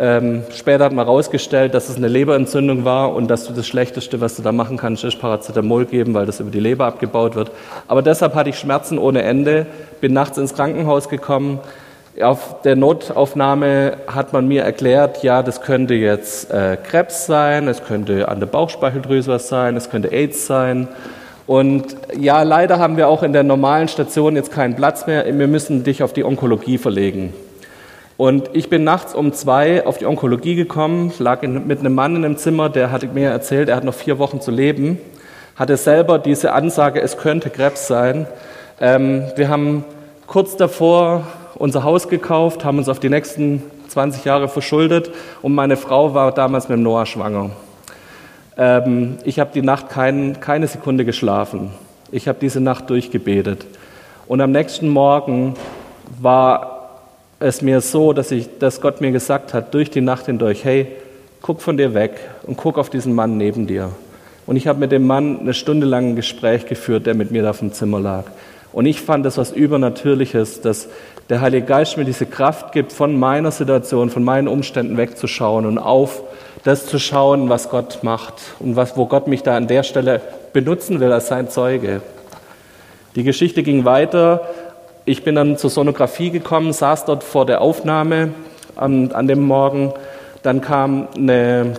Ähm, 0.00 0.44
später 0.54 0.84
hat 0.84 0.92
man 0.92 1.06
herausgestellt, 1.06 1.74
dass 1.74 1.88
es 1.88 1.96
eine 1.96 2.06
Leberentzündung 2.06 2.84
war 2.84 3.12
und 3.12 3.28
dass 3.28 3.48
du 3.48 3.52
das 3.52 3.66
Schlechteste, 3.66 4.20
was 4.20 4.36
du 4.36 4.42
da 4.42 4.52
machen 4.52 4.76
kannst, 4.76 5.02
ist 5.02 5.18
Paracetamol 5.18 5.86
geben, 5.86 6.14
weil 6.14 6.24
das 6.24 6.38
über 6.38 6.52
die 6.52 6.60
Leber 6.60 6.86
abgebaut 6.86 7.34
wird. 7.34 7.50
Aber 7.88 8.00
deshalb 8.00 8.36
hatte 8.36 8.50
ich 8.50 8.58
Schmerzen 8.58 8.96
ohne 8.96 9.22
Ende, 9.22 9.66
bin 10.00 10.12
nachts 10.12 10.38
ins 10.38 10.54
Krankenhaus 10.54 11.08
gekommen. 11.08 11.58
Auf 12.22 12.62
der 12.62 12.76
Notaufnahme 12.76 13.96
hat 14.06 14.32
man 14.32 14.46
mir 14.46 14.62
erklärt, 14.62 15.24
ja, 15.24 15.42
das 15.42 15.62
könnte 15.62 15.94
jetzt 15.94 16.52
äh, 16.52 16.76
Krebs 16.76 17.26
sein, 17.26 17.66
es 17.66 17.82
könnte 17.82 18.28
an 18.28 18.38
der 18.38 18.46
Bauchspeicheldrüse 18.46 19.32
was 19.32 19.48
sein, 19.48 19.76
es 19.76 19.90
könnte 19.90 20.12
AIDS 20.12 20.46
sein. 20.46 20.86
Und 21.48 21.96
ja, 22.16 22.44
leider 22.44 22.78
haben 22.78 22.96
wir 22.96 23.08
auch 23.08 23.24
in 23.24 23.32
der 23.32 23.42
normalen 23.42 23.88
Station 23.88 24.36
jetzt 24.36 24.52
keinen 24.52 24.76
Platz 24.76 25.08
mehr. 25.08 25.24
Wir 25.26 25.48
müssen 25.48 25.82
dich 25.82 26.04
auf 26.04 26.12
die 26.12 26.24
Onkologie 26.24 26.78
verlegen. 26.78 27.32
Und 28.18 28.50
ich 28.52 28.68
bin 28.68 28.82
nachts 28.82 29.14
um 29.14 29.32
zwei 29.32 29.86
auf 29.86 29.98
die 29.98 30.04
Onkologie 30.04 30.56
gekommen, 30.56 31.12
lag 31.20 31.44
in, 31.44 31.68
mit 31.68 31.78
einem 31.78 31.94
Mann 31.94 32.16
in 32.16 32.24
einem 32.24 32.36
Zimmer, 32.36 32.68
der 32.68 32.90
hatte 32.90 33.06
mir 33.06 33.30
erzählt, 33.30 33.68
er 33.68 33.76
hat 33.76 33.84
noch 33.84 33.94
vier 33.94 34.18
Wochen 34.18 34.40
zu 34.40 34.50
leben, 34.50 34.98
hatte 35.54 35.76
selber 35.76 36.18
diese 36.18 36.52
Ansage, 36.52 37.00
es 37.00 37.16
könnte 37.16 37.48
Krebs 37.48 37.86
sein. 37.86 38.26
Ähm, 38.80 39.22
wir 39.36 39.48
haben 39.48 39.84
kurz 40.26 40.56
davor 40.56 41.28
unser 41.54 41.84
Haus 41.84 42.08
gekauft, 42.08 42.64
haben 42.64 42.78
uns 42.78 42.88
auf 42.88 42.98
die 42.98 43.08
nächsten 43.08 43.62
20 43.86 44.24
Jahre 44.24 44.48
verschuldet 44.48 45.12
und 45.40 45.54
meine 45.54 45.76
Frau 45.76 46.12
war 46.12 46.32
damals 46.32 46.68
mit 46.68 46.80
Noah 46.80 47.06
schwanger. 47.06 47.50
Ähm, 48.56 49.18
ich 49.22 49.38
habe 49.38 49.50
die 49.54 49.62
Nacht 49.62 49.90
kein, 49.90 50.40
keine 50.40 50.66
Sekunde 50.66 51.04
geschlafen. 51.04 51.70
Ich 52.10 52.26
habe 52.26 52.38
diese 52.40 52.60
Nacht 52.60 52.90
durchgebetet. 52.90 53.64
Und 54.26 54.40
am 54.40 54.50
nächsten 54.50 54.88
Morgen 54.88 55.54
war 56.20 56.77
es 57.40 57.62
mir 57.62 57.80
so, 57.80 58.12
dass, 58.12 58.30
ich, 58.30 58.58
dass 58.58 58.80
Gott 58.80 59.00
mir 59.00 59.12
gesagt 59.12 59.54
hat, 59.54 59.72
durch 59.74 59.90
die 59.90 60.00
Nacht 60.00 60.26
hindurch, 60.26 60.64
hey, 60.64 60.88
guck 61.40 61.60
von 61.62 61.76
dir 61.76 61.94
weg 61.94 62.18
und 62.46 62.56
guck 62.56 62.78
auf 62.78 62.90
diesen 62.90 63.14
Mann 63.14 63.36
neben 63.36 63.66
dir. 63.66 63.90
Und 64.46 64.56
ich 64.56 64.66
habe 64.66 64.80
mit 64.80 64.92
dem 64.92 65.06
Mann 65.06 65.40
eine 65.40 65.54
Stunde 65.54 65.86
lang 65.86 66.10
ein 66.10 66.16
Gespräch 66.16 66.66
geführt, 66.66 67.06
der 67.06 67.14
mit 67.14 67.30
mir 67.30 67.42
da 67.42 67.52
dem 67.52 67.72
Zimmer 67.72 68.00
lag. 68.00 68.24
Und 68.72 68.86
ich 68.86 69.00
fand 69.00 69.24
das 69.24 69.38
was 69.38 69.52
Übernatürliches, 69.52 70.60
dass 70.60 70.88
der 71.28 71.40
Heilige 71.40 71.66
Geist 71.66 71.96
mir 71.96 72.04
diese 72.04 72.26
Kraft 72.26 72.72
gibt, 72.72 72.92
von 72.92 73.18
meiner 73.18 73.50
Situation, 73.50 74.10
von 74.10 74.24
meinen 74.24 74.48
Umständen 74.48 74.96
wegzuschauen 74.96 75.66
und 75.66 75.78
auf 75.78 76.22
das 76.64 76.86
zu 76.86 76.98
schauen, 76.98 77.48
was 77.48 77.70
Gott 77.70 78.00
macht 78.02 78.34
und 78.58 78.76
was, 78.76 78.96
wo 78.96 79.06
Gott 79.06 79.26
mich 79.28 79.42
da 79.42 79.56
an 79.56 79.68
der 79.68 79.82
Stelle 79.84 80.20
benutzen 80.52 81.00
will 81.00 81.12
als 81.12 81.28
sein 81.28 81.48
Zeuge. 81.48 82.00
Die 83.14 83.22
Geschichte 83.22 83.62
ging 83.62 83.84
weiter 83.84 84.48
ich 85.08 85.24
bin 85.24 85.34
dann 85.34 85.56
zur 85.56 85.70
Sonographie 85.70 86.30
gekommen, 86.30 86.72
saß 86.72 87.06
dort 87.06 87.24
vor 87.24 87.46
der 87.46 87.62
Aufnahme 87.62 88.34
an, 88.76 89.10
an 89.12 89.26
dem 89.26 89.42
Morgen. 89.42 89.94
Dann 90.42 90.60
kam 90.60 91.08
eine 91.16 91.74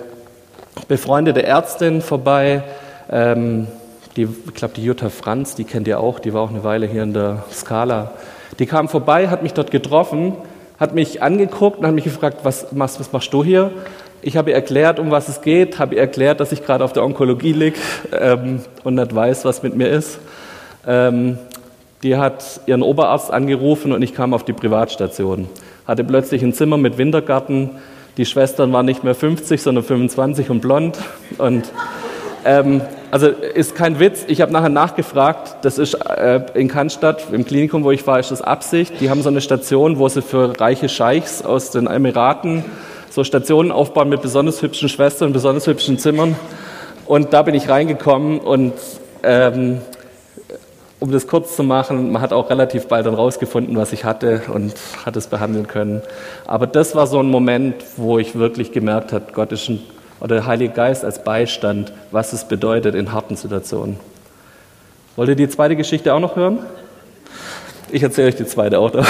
befreundete 0.87 1.43
Ärztin 1.43 2.01
vorbei, 2.01 2.63
ähm, 3.11 3.67
die, 4.15 4.23
ich 4.23 4.53
glaube, 4.55 4.73
die 4.73 4.83
Jutta 4.83 5.09
Franz, 5.09 5.53
die 5.53 5.63
kennt 5.63 5.87
ihr 5.87 5.99
auch, 5.99 6.17
die 6.17 6.33
war 6.33 6.41
auch 6.41 6.49
eine 6.49 6.63
Weile 6.63 6.87
hier 6.87 7.03
in 7.03 7.13
der 7.13 7.43
Skala. 7.51 8.11
Die 8.57 8.65
kam 8.65 8.89
vorbei, 8.89 9.29
hat 9.29 9.43
mich 9.43 9.53
dort 9.53 9.69
getroffen, 9.69 10.33
hat 10.79 10.95
mich 10.95 11.21
angeguckt 11.21 11.79
und 11.79 11.85
hat 11.85 11.93
mich 11.93 12.05
gefragt, 12.05 12.39
was 12.41 12.71
machst, 12.71 12.99
was 12.99 13.11
machst 13.13 13.31
du 13.31 13.43
hier? 13.43 13.71
Ich 14.23 14.37
habe 14.37 14.49
ihr 14.49 14.55
erklärt, 14.55 14.99
um 14.99 15.11
was 15.11 15.29
es 15.29 15.41
geht, 15.41 15.77
habe 15.77 15.95
ihr 15.95 16.01
erklärt, 16.01 16.39
dass 16.39 16.51
ich 16.51 16.65
gerade 16.65 16.83
auf 16.83 16.93
der 16.93 17.03
Onkologie 17.03 17.53
liege 17.53 17.77
ähm, 18.19 18.61
und 18.83 18.95
nicht 18.95 19.13
weiß, 19.13 19.45
was 19.45 19.61
mit 19.61 19.75
mir 19.75 19.87
ist. 19.87 20.19
Ähm, 20.87 21.37
die 22.03 22.15
hat 22.15 22.61
ihren 22.65 22.81
Oberarzt 22.81 23.31
angerufen 23.31 23.91
und 23.91 24.01
ich 24.01 24.13
kam 24.13 24.33
auf 24.33 24.43
die 24.43 24.53
Privatstation. 24.53 25.49
Hatte 25.85 26.03
plötzlich 26.03 26.43
ein 26.43 26.53
Zimmer 26.53 26.77
mit 26.77 26.97
Wintergarten. 26.97 27.71
Die 28.17 28.25
Schwestern 28.25 28.71
waren 28.71 28.85
nicht 28.85 29.03
mehr 29.03 29.15
50, 29.15 29.61
sondern 29.61 29.83
25 29.83 30.49
und 30.49 30.61
blond. 30.61 30.97
Und 31.37 31.71
ähm, 32.45 32.81
also 33.11 33.27
ist 33.27 33.75
kein 33.75 33.99
Witz. 33.99 34.23
Ich 34.27 34.41
habe 34.41 34.51
nachher 34.51 34.69
nachgefragt. 34.69 35.57
Das 35.63 35.77
ist 35.77 35.95
äh, 35.95 36.41
in 36.53 36.67
Cannstatt 36.67 37.27
im 37.31 37.45
Klinikum, 37.45 37.83
wo 37.83 37.91
ich 37.91 38.05
war, 38.07 38.19
ist 38.19 38.31
das 38.31 38.41
Absicht. 38.41 38.93
Die 39.01 39.09
haben 39.09 39.21
so 39.21 39.29
eine 39.29 39.41
Station, 39.41 39.99
wo 39.99 40.07
sie 40.07 40.21
für 40.21 40.59
reiche 40.59 40.89
Scheichs 40.89 41.41
aus 41.41 41.71
den 41.71 41.87
Emiraten 41.87 42.63
so 43.09 43.23
Stationen 43.23 43.71
aufbauen 43.71 44.09
mit 44.09 44.21
besonders 44.21 44.61
hübschen 44.61 44.87
Schwestern, 44.87 45.33
besonders 45.33 45.67
hübschen 45.67 45.97
Zimmern. 45.97 46.35
Und 47.07 47.33
da 47.33 47.41
bin 47.41 47.55
ich 47.55 47.67
reingekommen 47.67 48.39
und 48.39 48.73
ähm, 49.23 49.79
um 50.99 51.11
das 51.11 51.27
kurz 51.27 51.55
zu 51.55 51.63
machen, 51.63 52.11
man 52.11 52.21
hat 52.21 52.33
auch 52.33 52.49
relativ 52.49 52.87
bald 52.87 53.05
dann 53.05 53.13
rausgefunden, 53.13 53.77
was 53.77 53.93
ich 53.93 54.03
hatte 54.03 54.41
und 54.53 54.73
hat 55.05 55.15
es 55.15 55.27
behandeln 55.27 55.67
können. 55.67 56.01
Aber 56.45 56.67
das 56.67 56.93
war 56.95 57.07
so 57.07 57.19
ein 57.19 57.29
Moment, 57.29 57.75
wo 57.95 58.19
ich 58.19 58.35
wirklich 58.35 58.71
gemerkt 58.71 59.13
habe, 59.13 59.25
Gott 59.33 59.51
ist 59.51 59.69
ein, 59.69 59.81
oder 60.19 60.35
der 60.35 60.45
Heilige 60.45 60.73
Geist 60.73 61.05
als 61.05 61.23
Beistand, 61.23 61.93
was 62.11 62.33
es 62.33 62.45
bedeutet 62.45 62.95
in 62.95 63.13
harten 63.13 63.37
Situationen. 63.37 63.97
Wollt 65.15 65.29
ihr 65.29 65.35
die 65.35 65.49
zweite 65.49 65.75
Geschichte 65.75 66.13
auch 66.13 66.19
noch 66.19 66.35
hören? 66.35 66.59
Ich 67.91 68.03
erzähle 68.03 68.27
euch 68.27 68.35
die 68.35 68.45
zweite 68.45 68.79
auch 68.79 68.93
noch. 68.93 69.07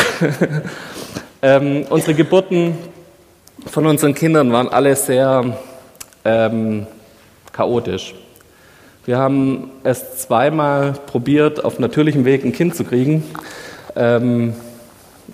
ähm, 1.41 1.86
unsere 1.89 2.13
Geburten 2.13 2.77
von 3.65 3.86
unseren 3.88 4.13
Kindern 4.13 4.51
waren 4.51 4.69
alle 4.69 4.96
sehr 4.96 5.58
ähm, 6.24 6.88
chaotisch. 7.51 8.13
Wir 9.06 9.18
haben 9.18 9.72
es 9.84 10.18
zweimal 10.18 10.94
probiert, 11.08 11.63
auf 11.63 11.79
natürlichem 11.79 12.25
Weg 12.25 12.44
ein 12.44 12.51
Kind 12.51 12.75
zu 12.75 12.84
kriegen 12.84 13.24
ähm, 13.96 14.53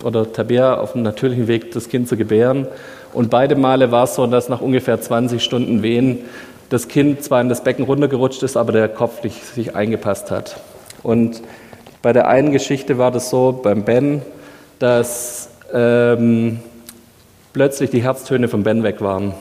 oder 0.03 0.31
Tabea 0.31 0.75
auf 0.75 0.93
einem 0.93 1.03
natürlichen 1.03 1.47
Weg 1.47 1.71
das 1.71 1.89
Kind 1.89 2.07
zu 2.07 2.15
gebären. 2.15 2.67
Und 3.11 3.29
beide 3.29 3.55
Male 3.55 3.91
war 3.91 4.03
es 4.03 4.15
so, 4.15 4.27
dass 4.27 4.49
nach 4.49 4.61
ungefähr 4.61 5.01
20 5.01 5.43
Stunden 5.43 5.81
Wehen 5.81 6.19
das 6.69 6.87
Kind 6.87 7.23
zwar 7.23 7.41
in 7.41 7.49
das 7.49 7.63
Becken 7.63 7.85
runtergerutscht 7.85 8.43
ist, 8.43 8.55
aber 8.55 8.71
der 8.71 8.87
Kopf 8.87 9.21
sich 9.21 9.75
eingepasst 9.75 10.31
hat. 10.31 10.57
Und 11.01 11.41
bei 12.01 12.13
der 12.13 12.27
einen 12.27 12.51
Geschichte 12.51 12.97
war 12.97 13.11
das 13.11 13.29
so 13.29 13.51
beim 13.51 13.83
Ben, 13.83 14.21
dass 14.77 15.49
ähm, 15.73 16.59
plötzlich 17.53 17.89
die 17.89 18.03
Herztöne 18.03 18.47
von 18.47 18.63
Ben 18.63 18.83
weg 18.83 19.01
waren. 19.01 19.33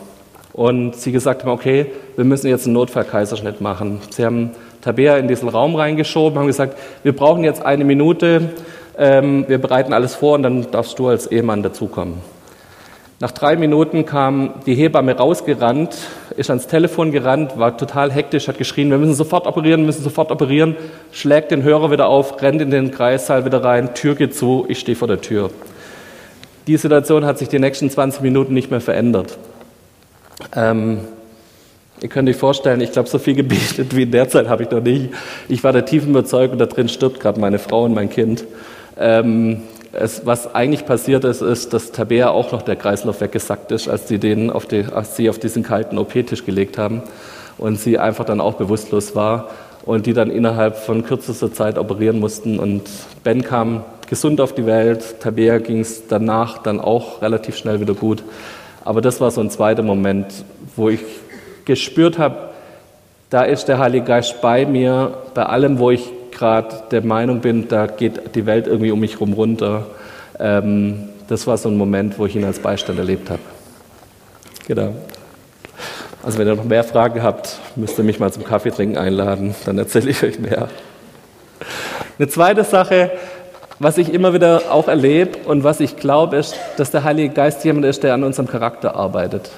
Und 0.54 0.97
sie 0.97 1.12
gesagt 1.12 1.43
haben, 1.43 1.50
okay, 1.50 1.87
wir 2.16 2.25
müssen 2.25 2.49
jetzt 2.49 2.66
einen 2.66 2.75
Notfallkaiserschnitt 2.75 3.61
machen. 3.61 4.00
Sie 4.11 4.25
haben 4.25 4.50
Tabea 4.80 5.16
in 5.16 5.28
diesen 5.28 5.49
Raum 5.49 5.75
reingeschoben, 5.75 6.38
haben 6.38 6.47
gesagt, 6.47 6.78
wir 7.02 7.14
brauchen 7.14 7.44
jetzt 7.44 7.64
eine 7.64 7.85
Minute, 7.85 8.50
ähm, 8.99 9.44
wir 9.49 9.59
bereiten 9.59 9.92
alles 9.92 10.14
vor 10.14 10.35
und 10.35 10.42
dann 10.42 10.71
darfst 10.71 10.99
du 10.99 11.09
als 11.09 11.26
Ehemann 11.26 11.62
dazukommen. 11.62 12.18
Nach 13.21 13.30
drei 13.30 13.56
Minuten 13.56 14.04
kam 14.04 14.54
die 14.66 14.75
Hebamme 14.75 15.16
rausgerannt, 15.16 15.97
ist 16.37 16.50
ans 16.50 16.66
Telefon 16.66 17.12
gerannt, 17.12 17.59
war 17.59 17.76
total 17.76 18.12
hektisch, 18.12 18.49
hat 18.49 18.59
geschrien, 18.59 18.90
wir 18.90 18.99
müssen 18.99 19.14
sofort 19.14 19.47
operieren, 19.47 19.87
müssen 19.87 20.02
sofort 20.02 20.30
operieren, 20.30 20.76
schlägt 21.12 21.50
den 21.50 21.62
Hörer 21.62 21.90
wieder 21.90 22.09
auf, 22.09 22.42
rennt 22.42 22.61
in 22.61 22.71
den 22.71 22.90
Kreissaal 22.90 23.44
wieder 23.44 23.62
rein, 23.62 23.94
Tür 23.94 24.16
geht 24.16 24.35
zu, 24.35 24.66
ich 24.68 24.80
stehe 24.80 24.97
vor 24.97 25.09
der 25.09 25.21
Tür. 25.21 25.50
Die 26.66 26.76
Situation 26.76 27.25
hat 27.25 27.38
sich 27.38 27.49
die 27.49 27.59
nächsten 27.59 27.88
20 27.88 28.21
Minuten 28.21 28.52
nicht 28.52 28.71
mehr 28.71 28.80
verändert. 28.80 29.38
Ähm, 30.54 31.00
ihr 32.00 32.08
könnt 32.08 32.28
euch 32.28 32.36
vorstellen, 32.36 32.80
ich 32.80 32.92
glaube, 32.92 33.08
so 33.08 33.18
viel 33.18 33.34
gebetet 33.34 33.94
wie 33.96 34.02
in 34.02 34.10
der 34.10 34.28
Zeit 34.28 34.48
habe 34.48 34.62
ich 34.62 34.70
noch 34.70 34.82
nicht. 34.82 35.10
Ich 35.48 35.64
war 35.64 35.72
der 35.72 35.84
tiefen 35.84 36.10
Überzeugung, 36.10 36.58
da 36.58 36.66
drin 36.66 36.88
stirbt 36.88 37.20
gerade 37.20 37.40
meine 37.40 37.58
Frau 37.58 37.84
und 37.84 37.94
mein 37.94 38.10
Kind. 38.10 38.44
Ähm, 38.98 39.62
es, 39.92 40.26
was 40.26 40.54
eigentlich 40.54 40.86
passiert 40.86 41.24
ist, 41.24 41.40
ist, 41.40 41.72
dass 41.72 41.92
Tabea 41.92 42.30
auch 42.30 42.52
noch 42.52 42.62
der 42.62 42.76
Kreislauf 42.76 43.20
weggesackt 43.20 43.70
ist, 43.70 43.88
als 43.88 44.08
sie, 44.08 44.18
den 44.18 44.50
auf 44.50 44.66
die, 44.66 44.84
als 44.84 45.16
sie 45.16 45.30
auf 45.30 45.38
diesen 45.38 45.62
kalten 45.62 45.98
OP-Tisch 45.98 46.44
gelegt 46.44 46.78
haben 46.78 47.02
und 47.58 47.78
sie 47.78 47.98
einfach 47.98 48.24
dann 48.24 48.40
auch 48.40 48.54
bewusstlos 48.54 49.14
war 49.14 49.50
und 49.84 50.06
die 50.06 50.12
dann 50.12 50.30
innerhalb 50.30 50.76
von 50.76 51.04
kürzester 51.04 51.52
Zeit 51.52 51.78
operieren 51.78 52.18
mussten. 52.18 52.58
Und 52.58 52.82
Ben 53.22 53.42
kam 53.42 53.84
gesund 54.08 54.40
auf 54.40 54.54
die 54.54 54.66
Welt, 54.66 55.20
Tabea 55.20 55.58
ging 55.58 55.80
es 55.80 56.08
danach 56.08 56.58
dann 56.58 56.80
auch 56.80 57.22
relativ 57.22 57.56
schnell 57.56 57.80
wieder 57.80 57.94
gut. 57.94 58.22
Aber 58.84 59.00
das 59.00 59.20
war 59.20 59.30
so 59.30 59.40
ein 59.40 59.50
zweiter 59.50 59.82
Moment, 59.82 60.26
wo 60.76 60.90
ich 60.90 61.00
gespürt 61.64 62.18
habe, 62.18 62.50
da 63.30 63.42
ist 63.42 63.66
der 63.66 63.78
Heilige 63.78 64.06
Geist 64.06 64.40
bei 64.40 64.66
mir, 64.66 65.14
bei 65.35 65.44
allem, 65.44 65.78
wo 65.78 65.90
ich 65.90 66.11
gerade 66.30 66.83
der 66.90 67.04
Meinung 67.04 67.40
bin, 67.40 67.68
da 67.68 67.87
geht 67.87 68.35
die 68.35 68.47
Welt 68.47 68.66
irgendwie 68.66 68.90
um 68.90 69.00
mich 69.00 69.14
herum 69.14 69.33
runter. 69.33 69.87
Ähm, 70.38 71.09
das 71.28 71.47
war 71.47 71.56
so 71.56 71.68
ein 71.68 71.76
Moment, 71.76 72.18
wo 72.18 72.26
ich 72.26 72.37
ihn 72.37 72.44
als 72.44 72.59
Beistand 72.59 72.99
erlebt 72.99 73.30
habe. 73.30 73.40
Genau. 74.66 74.94
Also 76.23 76.38
wenn 76.38 76.49
ihr 76.49 76.54
noch 76.54 76.64
mehr 76.64 76.85
Fragen 76.85 77.23
habt, 77.23 77.59
müsst 77.76 77.99
ihr 77.99 78.04
mich 78.04 78.18
mal 78.18 78.33
zum 78.33 78.44
Kaffeetrinken 78.44 78.97
einladen, 78.97 79.54
dann 79.66 79.78
erzähle 79.78 80.11
ich 80.11 80.23
euch 80.23 80.38
mehr. 80.38 80.68
Eine 82.18 82.28
zweite 82.28 82.64
Sache, 82.64 83.11
was 83.78 83.99
ich 83.99 84.12
immer 84.12 84.33
wieder 84.33 84.62
auch 84.71 84.88
erlebe 84.88 85.38
und 85.47 85.64
was 85.64 85.80
ich 85.80 85.97
glaube, 85.97 86.37
ist, 86.37 86.54
dass 86.76 86.90
der 86.90 87.04
Heilige 87.04 87.35
Geist 87.35 87.64
jemand 87.64 87.85
ist, 87.87 88.02
der 88.02 88.14
an 88.14 88.25
unserem 88.25 88.49
Charakter 88.49 88.94
arbeitet. 88.94 89.50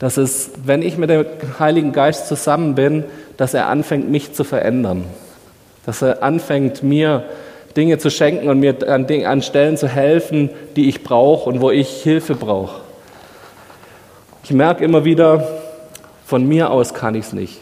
Dass 0.00 0.16
es, 0.16 0.50
wenn 0.64 0.82
ich 0.82 0.98
mit 0.98 1.10
dem 1.10 1.24
Heiligen 1.60 1.92
Geist 1.92 2.26
zusammen 2.26 2.74
bin, 2.74 3.04
dass 3.36 3.54
er 3.54 3.68
anfängt, 3.68 4.10
mich 4.10 4.32
zu 4.32 4.42
verändern 4.42 5.04
dass 5.86 6.02
er 6.02 6.22
anfängt, 6.22 6.82
mir 6.82 7.24
Dinge 7.76 7.98
zu 7.98 8.10
schenken 8.10 8.48
und 8.48 8.60
mir 8.60 8.76
an, 8.88 9.06
an 9.24 9.42
Stellen 9.42 9.76
zu 9.76 9.88
helfen, 9.88 10.50
die 10.76 10.88
ich 10.88 11.02
brauche 11.02 11.48
und 11.48 11.60
wo 11.60 11.70
ich 11.70 11.88
Hilfe 11.88 12.34
brauche. 12.34 12.80
Ich 14.44 14.50
merke 14.50 14.84
immer 14.84 15.04
wieder, 15.04 15.48
von 16.26 16.46
mir 16.46 16.70
aus 16.70 16.94
kann 16.94 17.14
ich 17.14 17.26
es 17.26 17.32
nicht. 17.32 17.60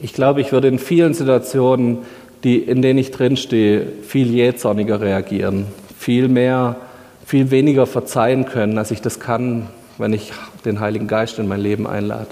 Ich 0.00 0.12
glaube, 0.12 0.40
ich 0.40 0.52
würde 0.52 0.68
in 0.68 0.78
vielen 0.78 1.14
Situationen, 1.14 1.98
die, 2.42 2.58
in 2.58 2.82
denen 2.82 2.98
ich 2.98 3.10
drinstehe, 3.10 3.86
viel 4.02 4.30
jähzorniger 4.30 5.00
reagieren, 5.00 5.66
viel 5.98 6.28
mehr, 6.28 6.76
viel 7.24 7.50
weniger 7.50 7.86
verzeihen 7.86 8.44
können, 8.44 8.76
als 8.76 8.90
ich 8.90 9.00
das 9.00 9.18
kann, 9.18 9.68
wenn 9.98 10.12
ich 10.12 10.32
den 10.64 10.80
Heiligen 10.80 11.06
Geist 11.06 11.38
in 11.38 11.48
mein 11.48 11.60
Leben 11.60 11.86
einlade. 11.86 12.28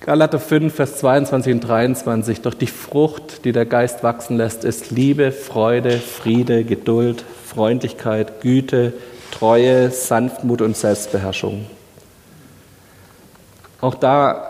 Galater 0.00 0.38
5, 0.38 0.74
Vers 0.74 0.98
22 0.98 1.52
und 1.54 1.60
23. 1.60 2.40
Doch 2.40 2.54
die 2.54 2.66
Frucht, 2.66 3.44
die 3.44 3.52
der 3.52 3.66
Geist 3.66 4.02
wachsen 4.02 4.36
lässt, 4.36 4.64
ist 4.64 4.90
Liebe, 4.90 5.32
Freude, 5.32 5.98
Friede, 5.98 6.64
Geduld, 6.64 7.24
Freundlichkeit, 7.44 8.40
Güte, 8.40 8.94
Treue, 9.30 9.90
Sanftmut 9.90 10.62
und 10.62 10.76
Selbstbeherrschung. 10.76 11.66
Auch 13.80 13.94
da 13.94 14.48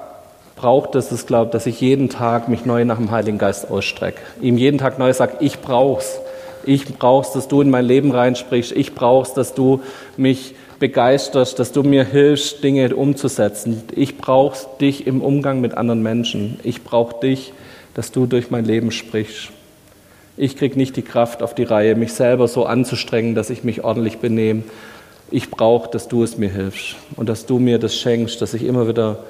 braucht 0.57 0.95
es, 0.95 1.13
es 1.13 1.27
glaubt, 1.27 1.55
dass 1.55 1.67
ich 1.67 1.81
jeden 1.81 2.09
Tag 2.09 2.49
mich 2.49 2.65
neu 2.65 2.85
nach 2.85 2.99
dem 2.99 3.11
Heiligen 3.11 3.39
Geist 3.39 3.71
ausstrecke. 3.71 4.21
Ihm 4.41 4.59
jeden 4.59 4.79
Tag 4.79 4.99
neu 4.99 5.13
sage, 5.13 5.39
ich 5.41 5.61
brauch's. 5.61 6.21
Ich 6.65 6.99
brauch's, 6.99 7.33
dass 7.33 7.49
du 7.49 7.63
in 7.63 7.71
mein 7.71 7.85
Leben 7.85 8.11
reinsprichst. 8.11 8.73
Ich 8.73 8.95
brauch's, 8.95 9.35
dass 9.35 9.55
du 9.55 9.81
mich 10.17 10.55
begeisterst, 10.79 11.59
dass 11.59 11.73
du 11.73 11.83
mir 11.83 12.05
hilfst, 12.05 12.63
Dinge 12.63 12.95
umzusetzen. 12.95 13.83
Ich 13.95 14.19
brauche 14.19 14.57
dich 14.81 15.07
im 15.07 15.21
Umgang 15.21 15.61
mit 15.61 15.75
anderen 15.75 16.03
Menschen. 16.03 16.61
Ich 16.63 16.85
brauche 16.85 17.21
dich, 17.21 17.53
dass 17.95 18.13
du 18.13 18.27
durch 18.27 18.51
mein 18.51 18.65
Leben 18.65 18.91
sprichst. 18.91 19.51
Ich 20.37 20.57
kriege 20.57 20.79
nicht 20.79 20.97
die 20.97 21.03
Kraft 21.03 21.43
auf 21.43 21.55
die 21.55 21.65
Reihe, 21.65 21.97
mich 21.97 22.13
selber 22.13 22.47
so 22.47 22.65
anzustrengen, 22.65 23.35
dass 23.35 23.51
ich 23.51 23.65
mich 23.65 23.83
ordentlich 23.83 24.19
benehme. 24.19 24.63
Ich 25.31 25.51
brauche, 25.51 25.91
dass 25.91 26.07
du 26.07 26.23
es 26.23 26.39
mir 26.39 26.49
hilfst 26.49 26.95
und 27.17 27.29
dass 27.29 27.45
du 27.45 27.59
mir 27.59 27.79
das 27.79 27.97
schenkst, 27.97 28.41
dass 28.41 28.55
ich 28.55 28.65
immer 28.65 28.87
wieder 28.87 29.25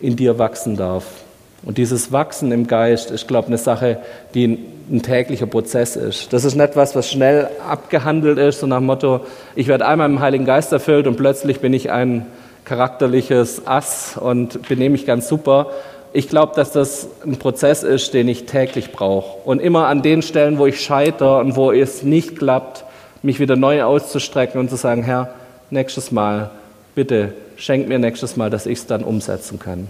in 0.00 0.16
dir 0.16 0.38
wachsen 0.38 0.76
darf. 0.76 1.23
Und 1.64 1.78
dieses 1.78 2.12
Wachsen 2.12 2.52
im 2.52 2.66
Geist 2.66 3.10
ist, 3.10 3.26
glaube 3.26 3.44
ich, 3.44 3.48
eine 3.48 3.58
Sache, 3.58 3.98
die 4.34 4.58
ein 4.90 5.02
täglicher 5.02 5.46
Prozess 5.46 5.96
ist. 5.96 6.32
Das 6.32 6.44
ist 6.44 6.56
nicht 6.56 6.76
was, 6.76 6.94
was 6.94 7.10
schnell 7.10 7.48
abgehandelt 7.66 8.38
ist, 8.38 8.60
so 8.60 8.66
nach 8.66 8.78
dem 8.78 8.86
Motto, 8.86 9.20
ich 9.54 9.66
werde 9.66 9.86
einmal 9.86 10.10
im 10.10 10.20
Heiligen 10.20 10.44
Geist 10.44 10.72
erfüllt 10.72 11.06
und 11.06 11.16
plötzlich 11.16 11.60
bin 11.60 11.72
ich 11.72 11.90
ein 11.90 12.26
charakterliches 12.66 13.66
Ass 13.66 14.18
und 14.18 14.68
benehme 14.68 14.92
mich 14.92 15.06
ganz 15.06 15.28
super. 15.28 15.68
Ich 16.12 16.28
glaube, 16.28 16.52
dass 16.54 16.70
das 16.70 17.08
ein 17.24 17.38
Prozess 17.38 17.82
ist, 17.82 18.14
den 18.14 18.28
ich 18.28 18.44
täglich 18.44 18.92
brauche. 18.92 19.48
Und 19.48 19.60
immer 19.60 19.88
an 19.88 20.02
den 20.02 20.22
Stellen, 20.22 20.58
wo 20.58 20.66
ich 20.66 20.80
scheitere 20.80 21.40
und 21.40 21.56
wo 21.56 21.72
es 21.72 22.02
nicht 22.02 22.38
klappt, 22.38 22.84
mich 23.22 23.40
wieder 23.40 23.56
neu 23.56 23.82
auszustrecken 23.82 24.60
und 24.60 24.68
zu 24.68 24.76
sagen, 24.76 25.02
Herr, 25.02 25.34
nächstes 25.70 26.12
Mal, 26.12 26.50
bitte 26.94 27.32
schenk 27.56 27.88
mir 27.88 27.98
nächstes 27.98 28.36
Mal, 28.36 28.50
dass 28.50 28.66
ich 28.66 28.78
es 28.78 28.86
dann 28.86 29.02
umsetzen 29.02 29.58
kann. 29.58 29.88